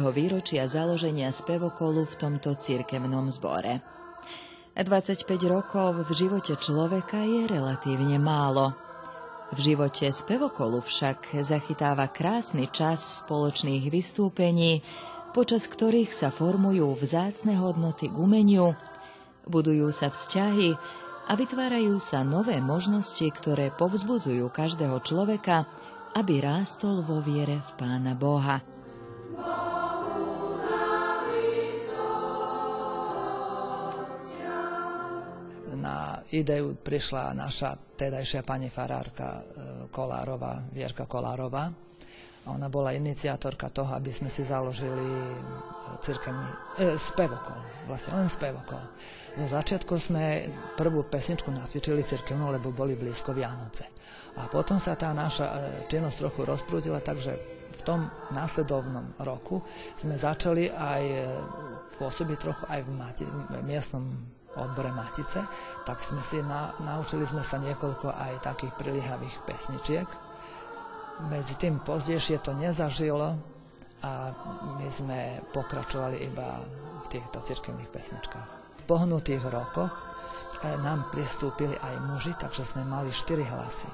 výročia 0.09 0.65
založenia 0.65 1.29
spevokolu 1.29 2.09
v 2.09 2.15
tomto 2.17 2.57
cirkevnom 2.57 3.29
zbore. 3.29 3.85
25 4.73 5.29
rokov 5.53 6.01
v 6.01 6.11
živote 6.17 6.57
človeka 6.57 7.29
je 7.29 7.45
relatívne 7.45 8.17
málo. 8.17 8.73
V 9.53 9.69
živote 9.69 10.09
spevokolu 10.09 10.81
však 10.81 11.45
zachytáva 11.45 12.09
krásny 12.09 12.73
čas 12.73 13.21
spoločných 13.21 13.85
vystúpení, 13.93 14.81
počas 15.37 15.69
ktorých 15.69 16.09
sa 16.09 16.33
formujú 16.33 16.97
vzácne 16.97 17.53
hodnoty 17.61 18.09
k 18.09 18.17
umeniu, 18.17 18.73
budujú 19.45 19.93
sa 19.93 20.09
vzťahy, 20.09 20.73
a 21.29 21.37
vytvárajú 21.37 22.01
sa 22.01 22.25
nové 22.25 22.57
možnosti, 22.57 23.29
ktoré 23.29 23.69
povzbudzujú 23.77 24.49
každého 24.49 24.97
človeka, 25.05 25.69
aby 26.17 26.41
rástol 26.41 27.05
vo 27.05 27.21
viere 27.21 27.61
v 27.61 27.71
Pána 27.77 28.17
Boha. 28.17 28.65
Na 35.79 36.25
ideu 36.33 36.75
prišla 36.75 37.37
naša 37.37 37.77
tedajšia 37.77 38.43
pani 38.43 38.73
farárka 38.73 39.29
e, 39.39 39.43
Kolárova, 39.93 40.65
Vierka 40.73 41.07
Kolárova. 41.07 41.71
Ona 42.49 42.73
bola 42.73 42.97
iniciátorka 42.97 43.69
toho, 43.69 43.93
aby 43.95 44.09
sme 44.09 44.33
si 44.33 44.45
založili 44.45 45.05
e, 45.05 45.33
cirkevný, 46.01 46.49
e, 46.81 46.97
spevokol, 46.97 47.61
vlastne 47.85 48.17
len 48.19 48.29
spevokol. 48.29 48.81
Zo 49.39 49.47
začiatku 49.47 49.95
sme 50.01 50.49
prvú 50.75 51.07
pesničku 51.07 51.53
nacvičili 51.53 52.03
cirkevnú, 52.03 52.51
lebo 52.51 52.73
boli 52.75 52.97
blízko 52.97 53.37
Vianoce. 53.37 53.87
A 54.39 54.49
potom 54.49 54.81
sa 54.81 54.97
tá 54.97 55.13
naša 55.13 55.47
e, 55.47 55.57
činnosť 55.93 56.17
trochu 56.25 56.41
rozprúdila, 56.49 57.05
takže 57.05 57.37
v 57.79 57.83
tom 57.87 58.09
následovnom 58.35 59.15
roku 59.23 59.63
sme 59.95 60.19
začali 60.19 60.67
aj 60.69 61.03
pôsobí 61.99 62.35
trochu 62.35 62.67
aj 62.69 62.81
v, 62.83 62.91
mati, 62.95 63.25
v 63.27 63.63
miestnom 63.63 64.03
odbore 64.59 64.91
Matice, 64.91 65.43
tak 65.87 66.03
sme 66.03 66.23
si 66.23 66.43
na, 66.43 66.75
naučili 66.83 67.23
sme 67.27 67.43
sa 67.45 67.63
niekoľko 67.63 68.11
aj 68.11 68.33
takých 68.43 68.73
priliehavých 68.79 69.37
pesničiek. 69.47 70.28
Medzi 71.27 71.59
tým 71.59 71.83
pozdejšie 71.83 72.39
to 72.39 72.55
nezažilo 72.55 73.35
a 74.07 74.31
my 74.79 74.87
sme 74.87 75.43
pokračovali 75.51 76.23
iba 76.31 76.63
v 77.03 77.07
týchto 77.11 77.43
cirkevných 77.43 77.91
pesničkách. 77.91 78.49
V 78.79 78.83
pohnutých 78.87 79.43
rokoch 79.51 79.91
eh, 79.91 80.79
nám 80.79 81.11
pristúpili 81.11 81.75
aj 81.75 81.95
muži, 82.07 82.33
takže 82.39 82.63
sme 82.63 82.87
mali 82.87 83.11
štyri 83.11 83.43
hlasy. 83.43 83.91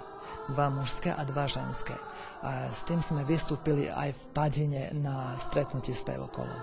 Dva 0.52 0.68
mužské 0.68 1.08
a 1.08 1.24
dva 1.24 1.48
ženské. 1.48 1.96
A 2.44 2.68
s 2.68 2.84
tým 2.84 3.00
sme 3.00 3.24
vystúpili 3.24 3.88
aj 3.88 4.12
v 4.12 4.22
Padine 4.36 4.92
na 4.92 5.32
stretnutí 5.40 5.96
s 5.96 6.04
pevokolom. 6.04 6.60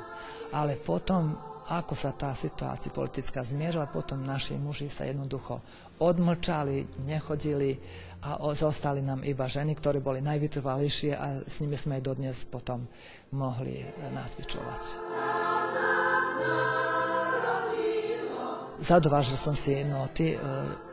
Ale 0.54 0.78
potom 0.78 1.34
ako 1.70 1.94
sa 1.94 2.16
tá 2.18 2.34
situácia 2.34 2.90
politická 2.90 3.46
zmierila, 3.46 3.92
potom 3.92 4.26
naši 4.26 4.58
muži 4.58 4.90
sa 4.90 5.06
jednoducho 5.06 5.62
odmlčali, 6.02 7.06
nechodili 7.06 7.78
a 8.22 8.38
zostali 8.54 9.02
nám 9.02 9.26
iba 9.26 9.46
ženy, 9.50 9.78
ktoré 9.78 9.98
boli 10.02 10.22
najvytrvalejšie 10.22 11.12
a 11.18 11.42
s 11.42 11.62
nimi 11.62 11.78
sme 11.78 11.98
aj 11.98 12.04
dodnes 12.06 12.38
potom 12.50 12.86
mohli 13.34 13.82
nacvičovať. 14.14 14.82
Zadovážil 18.82 19.38
som 19.38 19.54
si 19.54 19.78
noty 19.86 20.34
e, 20.34 20.38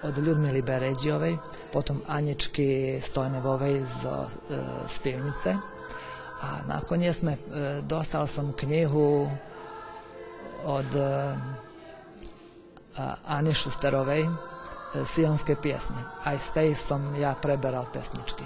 od 0.05 0.13
Ľudmily 0.13 0.61
Beređiovej, 0.61 1.41
potom 1.73 2.05
Anečky 2.05 3.01
Stojnevovej 3.01 3.81
z, 3.81 4.01
e, 4.05 4.15
z 4.85 4.97
pivnice 5.01 5.57
a 6.45 6.69
nakoniec 6.69 7.17
sme, 7.17 7.41
e, 7.41 7.41
dostal 7.89 8.29
som 8.29 8.53
knihu 8.53 9.25
od 10.65 10.87
Ani 13.27 13.55
Šusterovej 13.55 14.27
sijonske 15.05 15.57
pjesnje, 15.63 15.97
a 16.25 16.35
I 16.35 16.39
stay 16.39 16.75
som 16.75 17.15
ja 17.17 17.35
preberal 17.43 17.87
pesnički. 17.93 18.45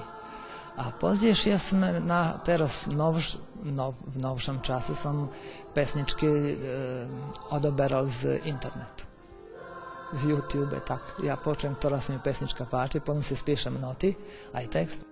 A 0.77 0.91
pozdješ 1.01 1.47
ja 1.47 1.59
sam 1.59 1.81
na 2.07 2.33
teraz 2.45 2.87
novš, 2.87 3.37
nov, 3.63 3.95
v 4.07 4.19
novšem 4.19 4.61
čase 4.63 4.95
sam 4.95 5.29
pesnički 5.75 6.27
eh, 6.27 6.57
odoberal 7.51 8.05
z 8.05 8.41
internetu. 8.45 9.05
Z 10.13 10.25
YouTube, 10.25 10.81
tak. 10.87 11.01
Ja 11.25 11.37
počnem, 11.37 11.75
teraz 11.75 12.09
mi 12.09 12.19
pesnička 12.25 12.65
pači, 12.65 13.01
potom 13.01 13.23
si 13.23 13.37
spišem 13.37 13.81
noti, 13.81 14.15
a 14.53 14.63
i 14.63 14.69
tekst. 14.69 15.05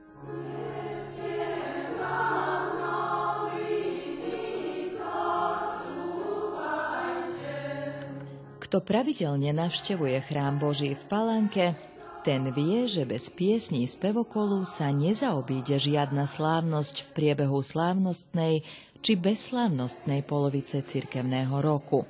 Kto 8.70 8.86
pravidelne 8.86 9.50
navštevuje 9.50 10.30
chrám 10.30 10.62
Boží 10.62 10.94
v 10.94 11.02
Palanke, 11.10 11.74
ten 12.22 12.54
vie, 12.54 12.86
že 12.86 13.02
bez 13.02 13.26
piesní 13.26 13.82
spevokolu 13.90 14.62
sa 14.62 14.94
nezaobíde 14.94 15.74
žiadna 15.74 16.22
slávnosť 16.22 17.02
v 17.02 17.08
priebehu 17.10 17.66
slávnostnej 17.66 18.62
či 19.02 19.12
bezslávnostnej 19.18 20.22
polovice 20.22 20.86
cirkevného 20.86 21.58
roku. 21.58 22.06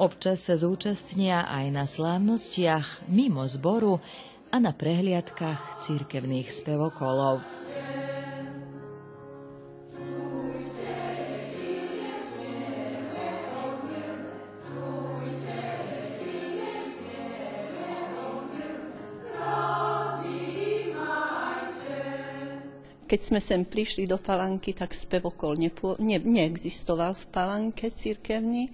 Občas 0.00 0.48
sa 0.48 0.56
zúčastnia 0.56 1.44
aj 1.44 1.66
na 1.68 1.84
slávnostiach 1.84 3.04
mimo 3.12 3.44
zboru 3.44 4.00
a 4.48 4.56
na 4.56 4.72
prehliadkách 4.72 5.84
cirkevných 5.84 6.48
spevokolov. 6.48 7.44
Keď 23.10 23.20
sme 23.26 23.42
sem 23.42 23.66
prišli 23.66 24.06
do 24.06 24.22
Palanky, 24.22 24.70
tak 24.70 24.94
spevokol 24.94 25.58
nepo, 25.58 25.98
ne, 25.98 26.22
neexistoval 26.22 27.18
v 27.18 27.24
Palanke 27.34 27.90
cirkevný. 27.90 28.70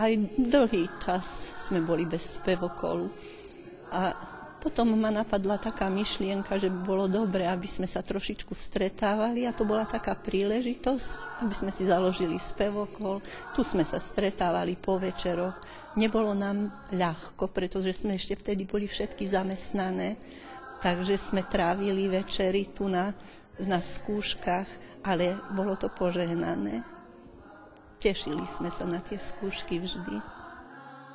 Aj 0.00 0.08
dlhý 0.40 0.88
čas 1.04 1.52
sme 1.68 1.84
boli 1.84 2.08
bez 2.08 2.40
spevokolu. 2.40 3.12
A 3.92 4.16
potom 4.64 4.96
ma 4.96 5.12
napadla 5.12 5.60
taká 5.60 5.92
myšlienka, 5.92 6.56
že 6.56 6.72
by 6.72 6.80
bolo 6.88 7.04
dobre, 7.04 7.44
aby 7.44 7.68
sme 7.68 7.84
sa 7.84 8.00
trošičku 8.00 8.56
stretávali 8.56 9.44
a 9.44 9.52
to 9.52 9.68
bola 9.68 9.84
taká 9.84 10.16
príležitosť, 10.16 11.44
aby 11.44 11.52
sme 11.52 11.68
si 11.68 11.84
založili 11.84 12.40
spevokol. 12.40 13.20
Tu 13.52 13.60
sme 13.60 13.84
sa 13.84 14.00
stretávali 14.00 14.80
po 14.80 14.96
večeroch. 14.96 15.60
Nebolo 16.00 16.32
nám 16.32 16.88
ľahko, 16.96 17.52
pretože 17.52 17.92
sme 17.92 18.16
ešte 18.16 18.40
vtedy 18.40 18.64
boli 18.64 18.88
všetky 18.88 19.28
zamestnané, 19.28 20.16
takže 20.80 21.20
sme 21.20 21.44
trávili 21.44 22.08
večery 22.08 22.72
tu 22.72 22.88
na 22.88 23.12
na 23.62 23.78
skúškach, 23.78 24.66
ale 25.06 25.38
bolo 25.54 25.78
to 25.78 25.86
požehnané. 25.92 26.82
Tešili 28.02 28.44
sme 28.50 28.68
sa 28.68 28.84
na 28.84 28.98
tie 29.00 29.16
skúšky 29.16 29.80
vždy. 29.80 30.16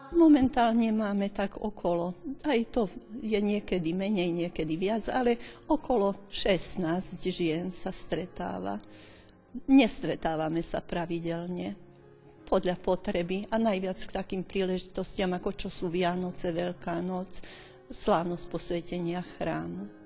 Momentálne 0.10 0.90
máme 0.90 1.30
tak 1.30 1.62
okolo, 1.62 2.18
aj 2.42 2.60
to 2.74 2.90
je 3.22 3.38
niekedy 3.38 3.94
menej, 3.94 4.34
niekedy 4.34 4.74
viac, 4.74 5.06
ale 5.14 5.38
okolo 5.70 6.26
16 6.34 6.82
žien 7.30 7.70
sa 7.70 7.94
stretáva. 7.94 8.82
Nestretávame 9.70 10.66
sa 10.66 10.82
pravidelne 10.82 11.78
podľa 12.50 12.82
potreby 12.82 13.46
a 13.54 13.62
najviac 13.62 14.02
k 14.10 14.16
takým 14.18 14.42
príležitostiam, 14.42 15.30
ako 15.38 15.54
čo 15.54 15.70
sú 15.70 15.94
Vianoce, 15.94 16.50
Veľká 16.50 16.98
noc, 17.06 17.46
slávnosť 17.94 18.46
posvetenia 18.50 19.22
chrámu. 19.38 19.99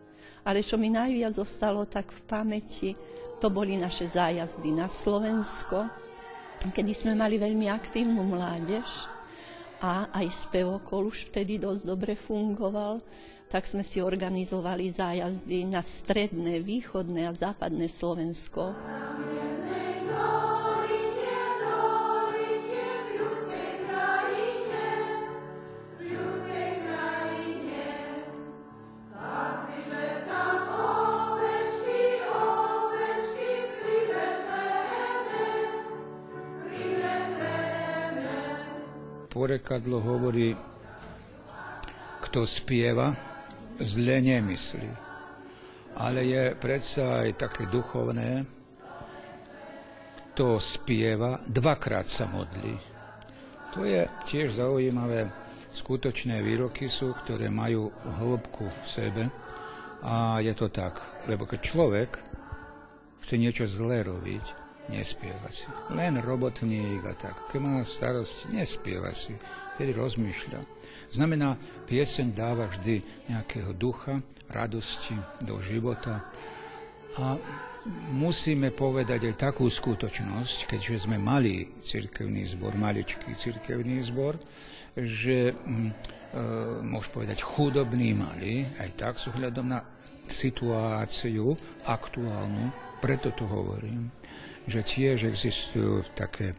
Ale 0.43 0.60
čo 0.60 0.75
mi 0.75 0.91
najviac 0.91 1.39
zostalo 1.39 1.88
tak 1.88 2.12
v 2.12 2.21
pamäti, 2.27 2.91
to 3.39 3.47
boli 3.51 3.75
naše 3.75 4.08
zájazdy 4.08 4.71
na 4.71 4.88
Slovensko, 4.88 5.88
kedy 6.71 6.91
sme 6.95 7.13
mali 7.15 7.36
veľmi 7.36 7.67
aktívnu 7.67 8.23
mládež 8.23 9.08
a 9.84 10.08
aj 10.15 10.47
spevokol 10.47 11.12
už 11.12 11.27
vtedy 11.27 11.60
dosť 11.60 11.84
dobre 11.84 12.15
fungoval, 12.15 13.03
tak 13.51 13.67
sme 13.67 13.84
si 13.84 13.99
organizovali 13.99 14.88
zájazdy 14.89 15.67
na 15.67 15.84
stredné, 15.84 16.63
východné 16.63 17.27
a 17.27 17.36
západné 17.36 17.91
Slovensko. 17.91 18.71
Porekadlo 39.63 40.04
hovorí, 40.04 40.52
kto 42.19 42.43
spieva, 42.43 43.15
zle 43.80 44.19
nemyslí. 44.19 44.91
Ale 46.04 46.28
je 46.28 46.52
predsa 46.52 47.23
aj 47.23 47.39
také 47.39 47.71
duchovné, 47.71 48.43
kto 50.36 50.60
spieva, 50.60 51.39
dvakrát 51.47 52.12
sa 52.12 52.28
modlí. 52.28 52.76
To 53.71 53.88
je 53.88 54.04
tiež 54.28 54.60
zaujímavé. 54.60 55.32
Skutočné 55.71 56.43
výroky 56.43 56.91
sú, 56.91 57.15
ktoré 57.23 57.47
majú 57.47 57.88
hĺbku 58.19 58.67
v 58.67 58.84
sebe. 58.84 59.32
A 60.04 60.43
je 60.43 60.52
to 60.60 60.67
tak, 60.67 60.99
lebo 61.32 61.47
keď 61.47 61.60
človek 61.63 62.12
chce 63.23 63.39
niečo 63.39 63.63
zlé 63.63 64.04
robiť, 64.04 64.62
nespieva 64.91 65.48
si. 65.52 65.69
Len 65.96 66.19
robotník 66.19 67.04
a 67.08 67.13
tak. 67.15 67.48
Keď 67.52 67.60
má 67.62 67.80
starosť, 67.84 68.52
nespieva 68.52 69.12
si. 69.15 69.36
Keď 69.80 69.88
rozmýšľa. 69.96 70.60
Znamená, 71.13 71.56
pieseň 71.88 72.28
dáva 72.34 72.67
vždy 72.67 73.30
nejakého 73.32 73.72
ducha, 73.78 74.19
radosti 74.50 75.15
do 75.41 75.62
života. 75.63 76.26
A 77.22 77.38
musíme 78.13 78.74
povedať 78.74 79.30
aj 79.30 79.52
takú 79.52 79.69
skutočnosť, 79.69 80.69
keďže 80.69 81.06
sme 81.10 81.22
mali 81.22 81.78
cirkevný 81.80 82.43
zbor, 82.48 82.74
maličký 82.76 83.38
cirkevný 83.38 84.02
zbor, 84.04 84.39
že 84.98 85.54
mm, 85.54 85.89
e, 85.89 85.93
môžem 86.86 87.12
povedať 87.13 87.39
chudobný 87.41 88.13
mali, 88.17 88.65
aj 88.78 88.89
tak 88.98 89.13
s 89.17 89.30
ohľadom 89.30 89.65
na 89.69 89.82
situáciu 90.26 91.54
aktuálnu, 91.86 92.72
preto 93.04 93.36
to 93.36 93.43
hovorím 93.46 94.22
že 94.67 94.80
tiež 94.82 95.28
existujú 95.28 96.08
také 96.15 96.56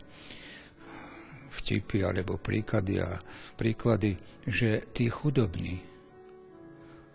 vtipy 1.54 2.04
alebo 2.04 2.36
príklady 2.36 3.00
a 3.00 3.16
príklady, 3.56 4.18
že 4.44 4.90
tí 4.92 5.08
chudobní 5.08 5.80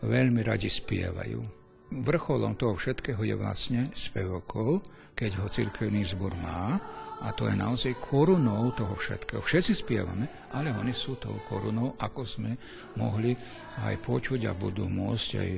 veľmi 0.02 0.42
radi 0.42 0.72
spievajú. 0.72 1.42
vrcholom 1.90 2.54
toho 2.54 2.78
všetkého 2.78 3.22
je 3.26 3.36
vlastne 3.36 3.90
spevokol, 3.98 4.80
keď 5.18 5.42
ho 5.42 5.46
cirkevný 5.52 6.06
zbor 6.06 6.32
má 6.40 6.80
a 7.20 7.36
to 7.36 7.52
je 7.52 7.56
naozaj 7.58 8.00
korunou 8.00 8.72
toho 8.72 8.96
všetkého. 8.96 9.44
Všetci 9.44 9.74
spievame, 9.84 10.50
ale 10.56 10.72
oni 10.72 10.96
sú 10.96 11.20
tou 11.20 11.36
korunou, 11.50 12.00
ako 12.00 12.22
sme 12.24 12.56
mohli 12.96 13.36
aj 13.84 13.96
počuť 14.00 14.48
a 14.48 14.56
budú 14.56 14.88
môcť 14.88 15.30
aj 15.36 15.50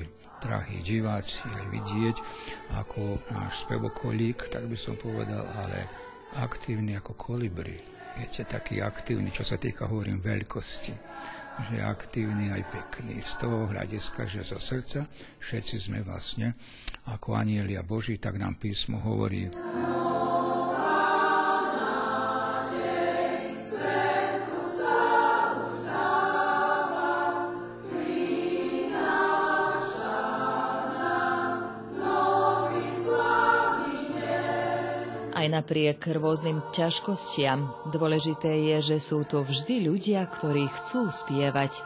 drahí 0.41 0.81
diváci 0.81 1.45
aj 1.45 1.65
vidieť, 1.69 2.17
ako 2.81 3.21
náš 3.29 3.63
spevokolík, 3.69 4.49
tak 4.49 4.65
by 4.65 4.77
som 4.77 4.97
povedal, 4.97 5.45
ale 5.61 5.85
aktívny 6.41 6.97
ako 6.97 7.13
kolibri. 7.13 7.77
Viete, 8.17 8.43
taký 8.43 8.83
aktívny, 8.83 9.31
čo 9.31 9.45
sa 9.45 9.55
týka, 9.55 9.87
hovorím, 9.87 10.19
veľkosti 10.19 10.93
že 11.61 11.83
aktívny 11.83 12.49
aj 12.49 12.63
pekný. 12.71 13.19
Z 13.19 13.43
toho 13.43 13.69
hľadiska, 13.69 14.25
že 14.25 14.41
zo 14.41 14.57
srdca 14.57 15.05
všetci 15.43 15.75
sme 15.77 15.99
vlastne 16.01 16.55
ako 17.11 17.37
anielia 17.37 17.85
Boží, 17.85 18.17
tak 18.17 18.41
nám 18.41 18.57
písmo 18.57 18.97
hovorí. 19.03 19.51
Napriek 35.71 36.19
rôznym 36.19 36.59
ťažkostiam. 36.75 37.63
Dôležité 37.95 38.75
je, 38.75 38.91
že 38.91 38.97
sú 38.99 39.23
to 39.23 39.47
vždy 39.47 39.87
ľudia, 39.87 40.27
ktorí 40.27 40.67
chcú 40.67 41.07
spievať, 41.07 41.79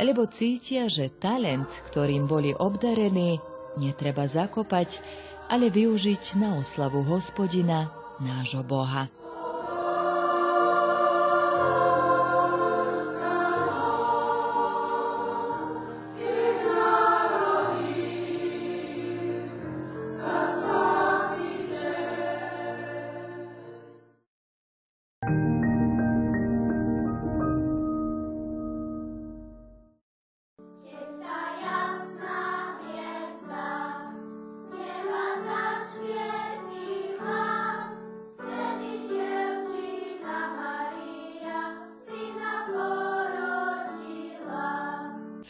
lebo 0.00 0.24
cítia, 0.24 0.88
že 0.88 1.12
talent, 1.12 1.68
ktorým 1.92 2.24
boli 2.24 2.56
obdarení, 2.56 3.36
netreba 3.76 4.24
zakopať, 4.24 5.04
ale 5.52 5.68
využiť 5.68 6.40
na 6.40 6.56
oslavu 6.56 7.04
hospodina, 7.04 7.92
nášho 8.24 8.64
Boha. 8.64 9.12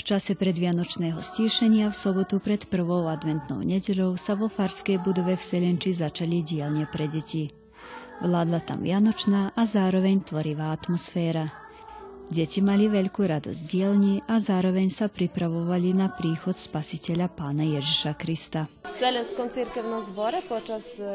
Čase 0.07 0.39
predvianočného 0.39 1.19
stíšenia 1.19 1.91
v 1.91 1.99
sobotu 1.99 2.39
pred 2.39 2.63
prvou 2.71 3.11
adventnou 3.11 3.67
nedeľou 3.67 4.15
sa 4.15 4.39
vo 4.39 4.47
farskej 4.47 5.03
budove 5.03 5.35
v 5.35 5.43
Selenči 5.43 5.99
začali 5.99 6.47
dielne 6.47 6.87
pre 6.87 7.11
deti. 7.11 7.51
Vládla 8.23 8.63
tam 8.63 8.87
vianočná 8.87 9.51
a 9.59 9.63
zároveň 9.67 10.23
tvorivá 10.23 10.71
atmosféra. 10.71 11.51
Deti 12.31 12.63
mali 12.63 12.87
veľkú 12.87 13.19
radosť 13.19 13.63
dielni 13.67 14.23
a 14.31 14.39
zároveň 14.39 14.95
sa 14.95 15.11
pripravovali 15.11 15.91
na 15.91 16.07
príchod 16.15 16.55
spasiteľa 16.55 17.27
pána 17.27 17.67
Ježiša 17.67 18.15
Krista. 18.15 18.71
V 18.87 18.91
Selenskom 18.91 19.51
církevnom 19.51 20.07
zbore 20.07 20.39
počas 20.47 21.03
e, 21.03 21.07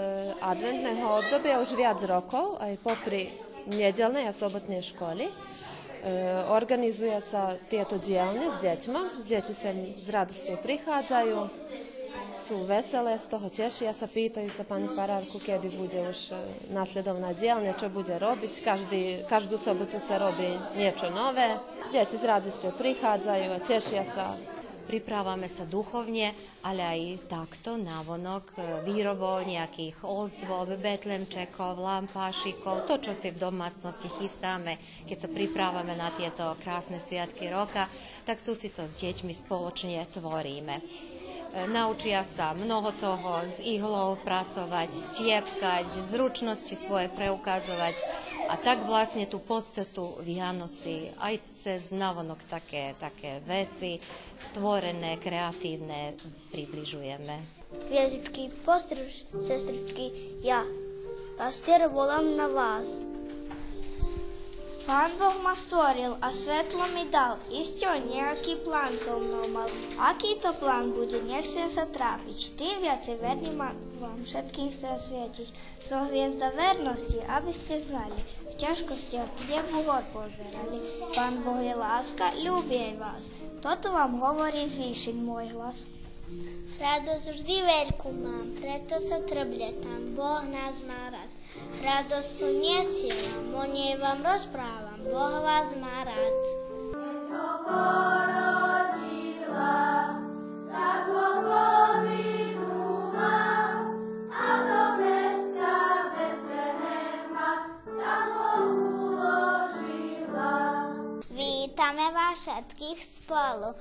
adventného 0.43 1.23
obdobia 1.23 1.63
už 1.63 1.80
viac 1.80 1.99
rokov, 2.04 2.60
aj 2.60 2.75
popri 2.84 3.32
nedelnej 3.71 4.27
a 4.27 4.36
sobotnej 4.36 4.84
školi, 4.84 5.32
E, 5.32 5.81
organizuje 6.50 7.18
sa 7.22 7.58
tieto 7.70 8.02
dielne 8.02 8.50
s 8.50 8.66
deťmi. 8.66 9.26
Deti 9.30 9.54
sem 9.54 9.94
s 9.98 10.08
radosťou 10.10 10.58
prichádzajú, 10.62 11.38
sú 12.42 12.66
veselé, 12.66 13.16
z 13.22 13.28
toho 13.30 13.48
tešia 13.54 13.94
sa, 13.94 14.10
pýtajú 14.10 14.50
sa 14.50 14.66
pani 14.66 14.90
Parárku, 14.92 15.38
kedy 15.38 15.70
bude 15.72 16.00
už 16.10 16.34
e, 16.34 16.36
následovná 16.74 17.38
dielňa, 17.38 17.78
čo 17.78 17.94
bude 17.94 18.18
robiť. 18.18 18.66
Každý, 18.66 19.04
každú 19.30 19.62
sobotu 19.62 20.02
sa 20.02 20.18
robí 20.18 20.58
niečo 20.74 21.14
nové. 21.14 21.62
Deti 21.94 22.18
s 22.18 22.26
radosťou 22.26 22.74
prichádzajú 22.76 23.48
a 23.52 23.60
tešia 23.62 24.04
sa 24.04 24.34
pripravame 24.84 25.46
sa 25.46 25.63
duchovne, 25.63 26.34
ale 26.65 26.82
aj 26.82 27.02
takto 27.32 27.80
navonok 27.80 28.46
e, 28.54 28.58
výrobou 28.86 29.41
nejakých 29.46 30.04
ozdôb, 30.06 30.76
betlemčekov, 30.78 31.80
lampášikov, 31.80 32.89
to, 32.89 33.00
čo 33.00 33.13
si 33.15 33.34
v 33.34 33.41
domácnosti 33.41 34.10
chystáme, 34.10 34.78
keď 35.06 35.17
sa 35.26 35.30
pripravame 35.30 35.94
na 35.96 36.12
tieto 36.13 36.58
krásne 36.60 36.98
sviatky 36.98 37.50
roka, 37.50 37.89
tak 38.26 38.41
tu 38.41 38.58
si 38.58 38.70
to 38.70 38.86
s 38.86 39.00
deťmi 39.00 39.34
spoločne 39.34 40.04
tvoríme. 40.10 40.76
E, 40.78 40.84
naučia 41.67 42.24
sa 42.24 42.56
mnoho 42.56 42.96
toho 42.96 43.44
s 43.44 43.60
ihlou 43.60 44.15
pracovať, 44.22 44.89
stiepkať, 44.91 45.86
zručnosti 46.00 46.76
svoje 46.80 47.12
preukazovať 47.12 47.96
a 48.52 48.60
tak 48.60 48.84
vlastne 48.84 49.28
tú 49.30 49.39
podstatu 49.39 50.20
Vianoci 50.24 51.13
aj 51.24 51.39
cez 51.62 51.93
navonok 51.93 52.41
také, 52.50 52.97
také 52.97 53.38
veci 53.45 54.02
tvorené, 54.58 55.21
kreatívne 55.21 56.17
približujeme. 56.50 57.62
Hviezdičky, 57.86 58.50
postrč, 58.65 59.30
sestričky, 59.30 60.10
ja. 60.41 60.65
Pastier 61.38 61.86
volám 61.86 62.34
na 62.34 62.50
vás. 62.50 63.06
Pán 64.89 65.13
Boh 65.21 65.38
ma 65.45 65.54
stvoril 65.54 66.17
a 66.17 66.34
svetlo 66.34 66.89
mi 66.97 67.06
dal. 67.13 67.38
Isté 67.54 67.86
nejaký 67.86 68.65
plán 68.65 68.97
so 68.97 69.21
mnou 69.21 69.45
mal. 69.54 69.69
Aký 70.02 70.41
to 70.41 70.58
plán 70.58 70.89
bude, 70.89 71.21
nechcem 71.21 71.69
sa 71.69 71.86
trápiť. 71.86 72.58
Tým 72.58 72.82
viacej 72.82 73.21
verný 73.21 73.54
ma 73.54 73.69
vám 74.02 74.26
všetkým 74.26 74.74
chce 74.74 74.98
svietiť. 74.98 75.54
Som 75.86 76.10
hviezda 76.10 76.50
vernosti, 76.58 77.22
aby 77.30 77.54
ste 77.54 77.78
znali. 77.78 78.18
V 78.50 78.54
ťažkostiach 78.58 79.30
k 79.30 79.40
nebu 79.54 79.86
hor 79.86 80.02
pozerali. 80.10 80.82
Pán 81.14 81.46
Boh 81.46 81.62
je 81.62 81.78
láska, 81.78 82.34
ľúbi 82.42 82.98
vás. 82.98 83.30
Toto 83.62 83.94
vám 83.94 84.18
hovorí 84.18 84.66
zvýšiť 84.66 85.16
môj 85.22 85.54
hlas. 85.54 85.86
Radosť 86.82 87.28
vždy 87.38 87.62
veľkú 87.62 88.10
mám, 88.10 88.58
preto 88.58 88.98
sa 88.98 89.22
trblietám, 89.22 90.18
Boh 90.18 90.42
nás 90.50 90.82
má 90.90 91.14
rád. 91.14 91.30
Radosť 91.84 92.30
tu 92.42 92.48
nesielam, 92.58 93.54
o 93.54 93.70
nej 93.70 94.00
vám 94.02 94.26
rozprávam, 94.26 94.98
Boh 95.06 95.46
vás 95.46 95.78
má 95.78 96.02
rád. 96.08 96.42
Keď 96.90 97.22
ho 97.38 97.62
porodila, 97.70 98.98
tak 100.74 101.04
ho 101.06 101.30
povinula 101.46 103.38
Vítame 111.32 112.13
vás 112.13 112.38
všetkých 112.39 112.99
spolu 113.01 113.73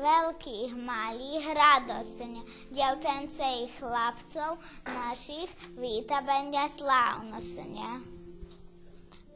veľkých, 0.00 0.72
malých, 0.80 1.44
radosne. 1.52 2.40
Devčence 2.72 3.44
i 3.44 3.68
chlapcov 3.76 4.56
našich 4.88 5.50
víta 5.76 6.24
bendia 6.24 6.64
slávnostne. 6.70 8.06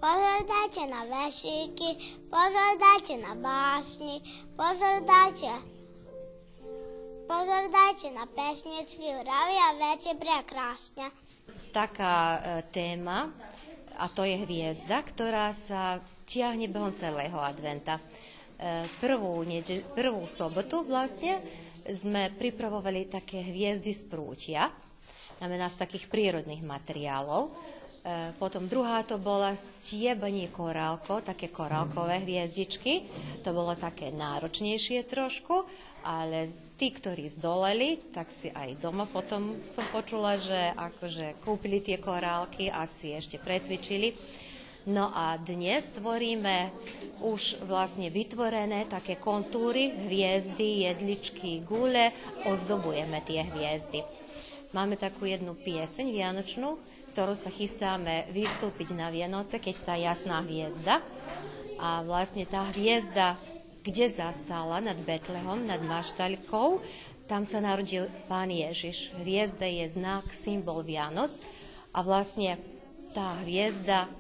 Pozor 0.01 0.39
dajte 0.45 0.85
na 0.89 1.05
vešíky, 1.09 2.21
pozor 2.29 2.71
dajte 2.81 3.21
na 3.21 3.33
bášni, 3.37 4.21
pozor 4.57 5.05
dajte 5.05 5.74
Pozor 7.25 7.73
dajte 7.73 8.13
na 8.13 8.29
pesničky, 8.29 9.09
a 9.09 9.69
veci 9.81 10.13
prekrásne. 10.13 11.09
Taká 11.73 12.17
e, 12.37 12.41
téma, 12.69 13.33
a 13.97 14.05
to 14.13 14.29
je 14.29 14.45
hviezda, 14.45 15.01
ktorá 15.01 15.57
sa 15.57 16.05
tiahne 16.29 16.69
behom 16.69 16.93
celého 16.93 17.41
adventa. 17.41 17.97
E, 17.97 18.05
prvú, 19.01 19.41
nedel, 19.41 19.81
prvú 19.97 20.29
sobotu 20.29 20.85
vlastne 20.85 21.41
sme 21.89 22.29
pripravovali 22.29 23.09
také 23.09 23.41
hviezdy 23.41 23.97
z 23.97 24.05
prútia, 24.05 24.69
znamená 25.41 25.73
z 25.73 25.81
takých 25.81 26.13
prírodných 26.13 26.61
materiálov. 26.61 27.57
E, 28.05 28.37
potom 28.37 28.69
druhá 28.69 29.01
to 29.01 29.17
bola 29.17 29.57
stiebanie 29.57 30.53
korálko, 30.53 31.25
také 31.25 31.49
korálkové 31.49 32.21
hviezdičky. 32.21 33.09
To 33.41 33.57
bolo 33.57 33.73
také 33.73 34.13
náročnejšie 34.13 35.09
trošku, 35.09 35.65
ale 36.05 36.45
tí, 36.77 36.93
ktorí 36.93 37.33
zdoleli, 37.33 38.13
tak 38.13 38.29
si 38.29 38.53
aj 38.53 38.77
doma 38.77 39.09
potom 39.09 39.57
som 39.65 39.89
počula, 39.89 40.37
že 40.37 40.77
akože 40.77 41.41
kúpili 41.41 41.81
tie 41.81 41.97
korálky 41.97 42.69
a 42.69 42.85
si 42.85 43.17
ešte 43.17 43.41
precvičili. 43.41 44.13
No 44.85 45.09
a 45.09 45.41
dnes 45.41 45.89
tvoríme 45.97 46.69
už 47.25 47.65
vlastne 47.65 48.13
vytvorené 48.13 48.85
také 48.85 49.17
kontúry, 49.17 49.89
hviezdy, 49.89 50.85
jedličky, 50.85 51.65
gule, 51.65 52.13
ozdobujeme 52.45 53.25
tie 53.25 53.49
hviezdy. 53.49 54.05
Máme 54.77 55.01
takú 55.01 55.25
jednu 55.25 55.57
pieseň 55.57 56.13
vianočnú, 56.13 56.77
ktorú 57.15 57.39
sa 57.39 57.47
chystáme 57.47 58.27
vystúpiť 58.35 58.91
na 58.99 59.07
Vianoce, 59.07 59.63
keď 59.63 59.75
tá 59.87 59.95
jasná 59.95 60.43
hviezda. 60.43 60.99
A 61.79 62.03
vlastne 62.03 62.43
tá 62.43 62.67
hviezda, 62.75 63.39
kde 63.87 64.11
zastala 64.11 64.83
nad 64.83 64.99
Betlehom, 64.99 65.63
nad 65.63 65.79
Maštaľkou, 65.79 66.83
tam 67.31 67.47
sa 67.47 67.63
narodil 67.63 68.11
Pán 68.27 68.51
Ježiš. 68.51 69.15
Hviezda 69.15 69.63
je 69.63 69.95
znak, 69.95 70.27
symbol 70.35 70.83
Vianoc 70.83 71.31
a 71.95 72.03
vlastne 72.03 72.59
tá 73.15 73.39
hviezda 73.47 74.11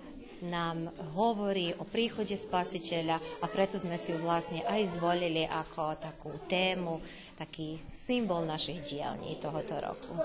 nám 0.44 0.92
hovorí 1.16 1.72
o 1.80 1.85
príchode 1.88 2.37
spasiteľa 2.37 3.16
a 3.40 3.46
preto 3.48 3.80
sme 3.80 3.96
si 3.96 4.12
ju 4.12 4.20
vlastne 4.20 4.61
aj 4.68 5.00
zvolili 5.00 5.48
ako 5.48 5.96
takú 5.96 6.37
tému, 6.44 7.00
taký 7.35 7.80
symbol 7.88 8.44
našich 8.44 8.85
dielní 8.85 9.40
tohoto 9.40 9.80
roku. 9.80 10.20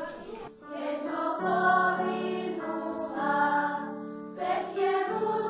Keď 0.70 1.00
ho 1.10 1.40
povinula, 1.42 3.40
pekne 4.36 4.94
mu 5.10 5.50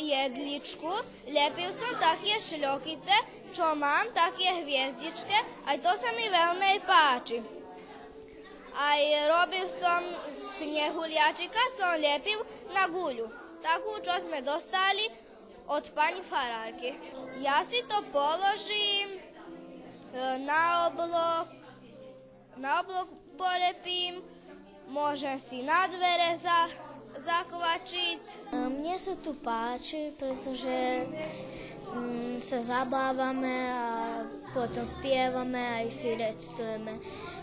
jedličku, 0.00 0.90
lepil 1.28 1.70
som 1.70 1.92
také 2.00 2.40
šľokice, 2.40 3.14
čo 3.54 3.76
mám 3.78 4.10
také 4.10 4.64
hviezdičke, 4.64 5.36
aj 5.68 5.76
to 5.78 5.92
sa 5.94 6.10
mi 6.16 6.26
veľmi 6.26 6.82
páči. 6.82 7.38
Aj 8.74 9.00
robil 9.30 9.70
som 9.70 10.02
snehuliačika, 10.58 11.62
som 11.78 11.94
lepil 12.02 12.42
na 12.74 12.90
guľu, 12.90 13.30
takú, 13.62 14.02
čo 14.02 14.10
sme 14.26 14.42
dostali 14.42 15.06
od 15.70 15.84
pani 15.94 16.18
farárky. 16.26 16.98
Ja 17.38 17.62
si 17.62 17.86
to 17.86 18.02
položím 18.10 19.16
e, 19.16 19.18
na 20.42 20.90
oblok, 20.90 21.46
na 22.58 22.82
oblok 22.82 23.08
polepím, 23.38 24.20
môžem 24.90 25.38
si 25.40 25.62
na 25.62 25.86
dvere 25.88 26.36
za, 26.36 26.68
zakvačiť. 27.18 28.52
Mne 28.52 28.94
sa 28.98 29.14
tu 29.18 29.34
páči, 29.38 30.14
pretože 30.18 31.06
mm, 31.94 32.38
sa 32.42 32.58
zabávame 32.62 33.56
a 33.70 33.86
potom 34.54 34.86
spievame 34.86 35.82
aj 35.82 35.86
si 35.90 36.14
recitujeme 36.14 36.98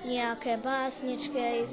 nejaké 0.07 0.59
básničky. 0.59 1.67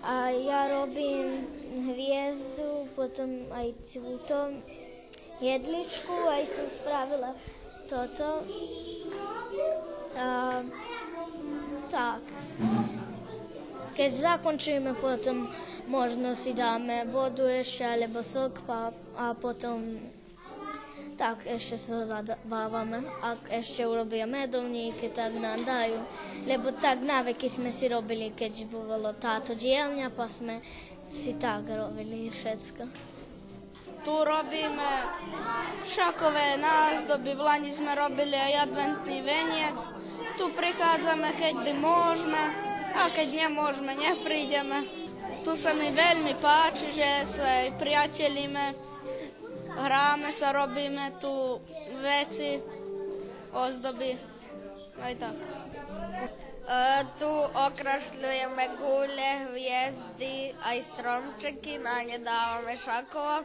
A 0.00 0.32
ja 0.32 0.80
robím 0.80 1.44
hviezdu, 1.92 2.88
potom 2.96 3.52
aj 3.52 3.76
túto 3.84 4.56
jedličku, 5.44 6.14
aj 6.24 6.44
som 6.48 6.66
spravila 6.72 7.36
toto. 7.84 8.40
A, 10.16 10.64
tak. 11.92 12.22
Keď 14.00 14.12
zakončíme, 14.16 14.96
potom 14.96 15.44
možno 15.84 16.32
si 16.32 16.56
dáme 16.56 17.04
vodu 17.04 17.44
ešte, 17.44 17.84
alebo 17.84 18.24
sok 18.24 18.64
pa, 18.64 18.96
a 19.20 19.36
potom 19.36 20.00
tak 21.20 21.44
ešte 21.44 21.76
sa 21.76 22.08
zabávame. 22.08 23.04
Ak 23.20 23.52
ešte 23.52 23.84
urobia 23.84 24.24
medovníky, 24.24 25.12
tak 25.12 25.36
nám 25.36 25.60
dajú. 25.68 26.00
Lebo 26.48 26.72
tak 26.80 27.04
naveky 27.04 27.52
sme 27.52 27.68
si 27.68 27.92
robili, 27.92 28.32
keď 28.32 28.72
bolo 28.72 29.12
táto 29.20 29.52
dielňa, 29.52 30.08
pa 30.16 30.24
sme 30.24 30.64
si 31.12 31.36
tak 31.36 31.68
robili 31.68 32.32
všetko. 32.32 32.88
Tu 34.00 34.14
robíme 34.16 34.90
šakové 35.84 36.56
názdoby, 36.56 37.36
v 37.36 37.42
Lani 37.44 37.68
sme 37.68 37.92
robili 37.92 38.32
aj 38.32 38.64
adventný 38.64 39.20
veniec. 39.20 39.76
Tu 40.40 40.48
prichádzame, 40.56 41.36
keď 41.36 41.54
by 41.68 41.72
môžeme, 41.76 42.69
a 42.94 43.10
keď 43.10 43.28
nemôžeme, 43.48 43.92
neprídeme. 43.94 44.86
Tu 45.40 45.52
sa 45.56 45.72
mi 45.72 45.88
veľmi 45.88 46.36
páči, 46.36 46.92
že 46.92 47.08
sa 47.24 47.64
aj 47.64 47.80
priatelíme, 47.80 48.76
hráme 49.72 50.28
sa, 50.34 50.52
robíme 50.52 51.16
tu 51.16 51.60
veci, 52.02 52.60
ozdoby, 53.54 54.14
aj 55.00 55.14
tak. 55.16 55.36
Uh, 56.70 57.02
tu 57.18 57.26
okrašľujeme 57.50 58.64
gule, 58.78 59.30
hviezdy, 59.50 60.54
aj 60.62 60.78
stromčeky, 60.94 61.82
na 61.82 62.06
ne 62.06 62.22
dávame 62.22 62.78
šakova. 62.78 63.42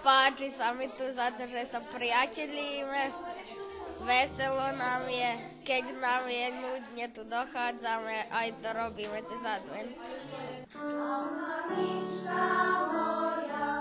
Páči 0.00 0.48
sa 0.48 0.72
mi 0.72 0.88
tu 0.96 1.04
za 1.12 1.32
to, 1.36 1.44
že 1.44 1.68
sa 1.68 1.84
priatelíme, 1.84 3.12
veselo 4.04 4.68
nám 4.76 5.08
je, 5.08 5.30
keď 5.64 5.84
nám 5.98 6.24
je 6.28 6.46
nudne, 6.60 7.04
tu 7.10 7.22
dochádzame, 7.24 8.28
aj 8.30 8.48
to 8.60 8.68
robíme 8.76 9.18
cez 9.24 9.42
advent. 9.42 9.92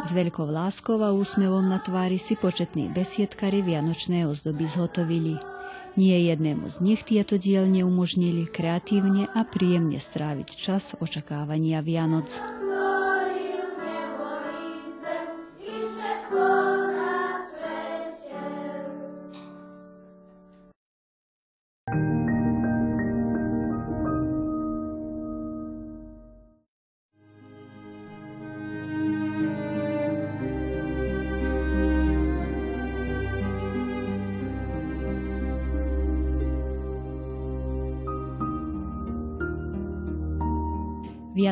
S 0.04 0.12
veľkou 0.12 0.48
láskou 0.48 1.00
a 1.04 1.16
úsmevom 1.16 1.64
na 1.64 1.80
tvári 1.80 2.20
si 2.20 2.36
početní 2.36 2.92
besiedkari 2.92 3.64
vianočné 3.64 4.28
ozdoby 4.28 4.68
zhotovili. 4.68 5.36
Nie 5.94 6.18
jednému 6.34 6.74
z 6.74 6.78
nich 6.82 7.06
tieto 7.06 7.38
dielne 7.38 7.86
umožnili 7.86 8.50
kreatívne 8.50 9.30
a 9.30 9.46
príjemne 9.46 10.02
stráviť 10.02 10.50
čas 10.58 10.98
očakávania 10.98 11.86
Vianoc. 11.86 12.34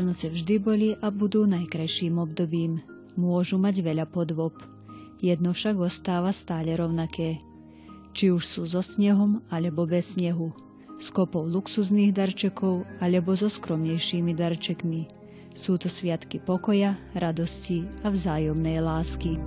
Vianoce 0.02 0.34
vždy 0.34 0.56
boli 0.58 0.90
a 0.98 1.14
budú 1.14 1.46
najkrajším 1.46 2.18
obdobím. 2.18 2.82
Môžu 3.14 3.62
mať 3.62 3.86
veľa 3.86 4.10
podvob. 4.10 4.58
Jedno 5.22 5.54
však 5.54 5.78
ostáva 5.78 6.34
stále 6.34 6.74
rovnaké. 6.74 7.38
Či 8.10 8.34
už 8.34 8.42
sú 8.42 8.66
so 8.66 8.82
snehom 8.82 9.46
alebo 9.54 9.86
bez 9.86 10.18
snehu. 10.18 10.58
S 10.98 11.14
kopou 11.14 11.46
luxuzných 11.46 12.18
darčekov 12.18 12.82
alebo 12.98 13.38
so 13.38 13.46
skromnejšími 13.46 14.34
darčekmi. 14.34 15.06
Sú 15.54 15.78
to 15.78 15.86
sviatky 15.86 16.42
pokoja, 16.42 16.98
radosti 17.14 17.86
a 18.02 18.10
vzájomnej 18.10 18.82
lásky. 18.82 19.38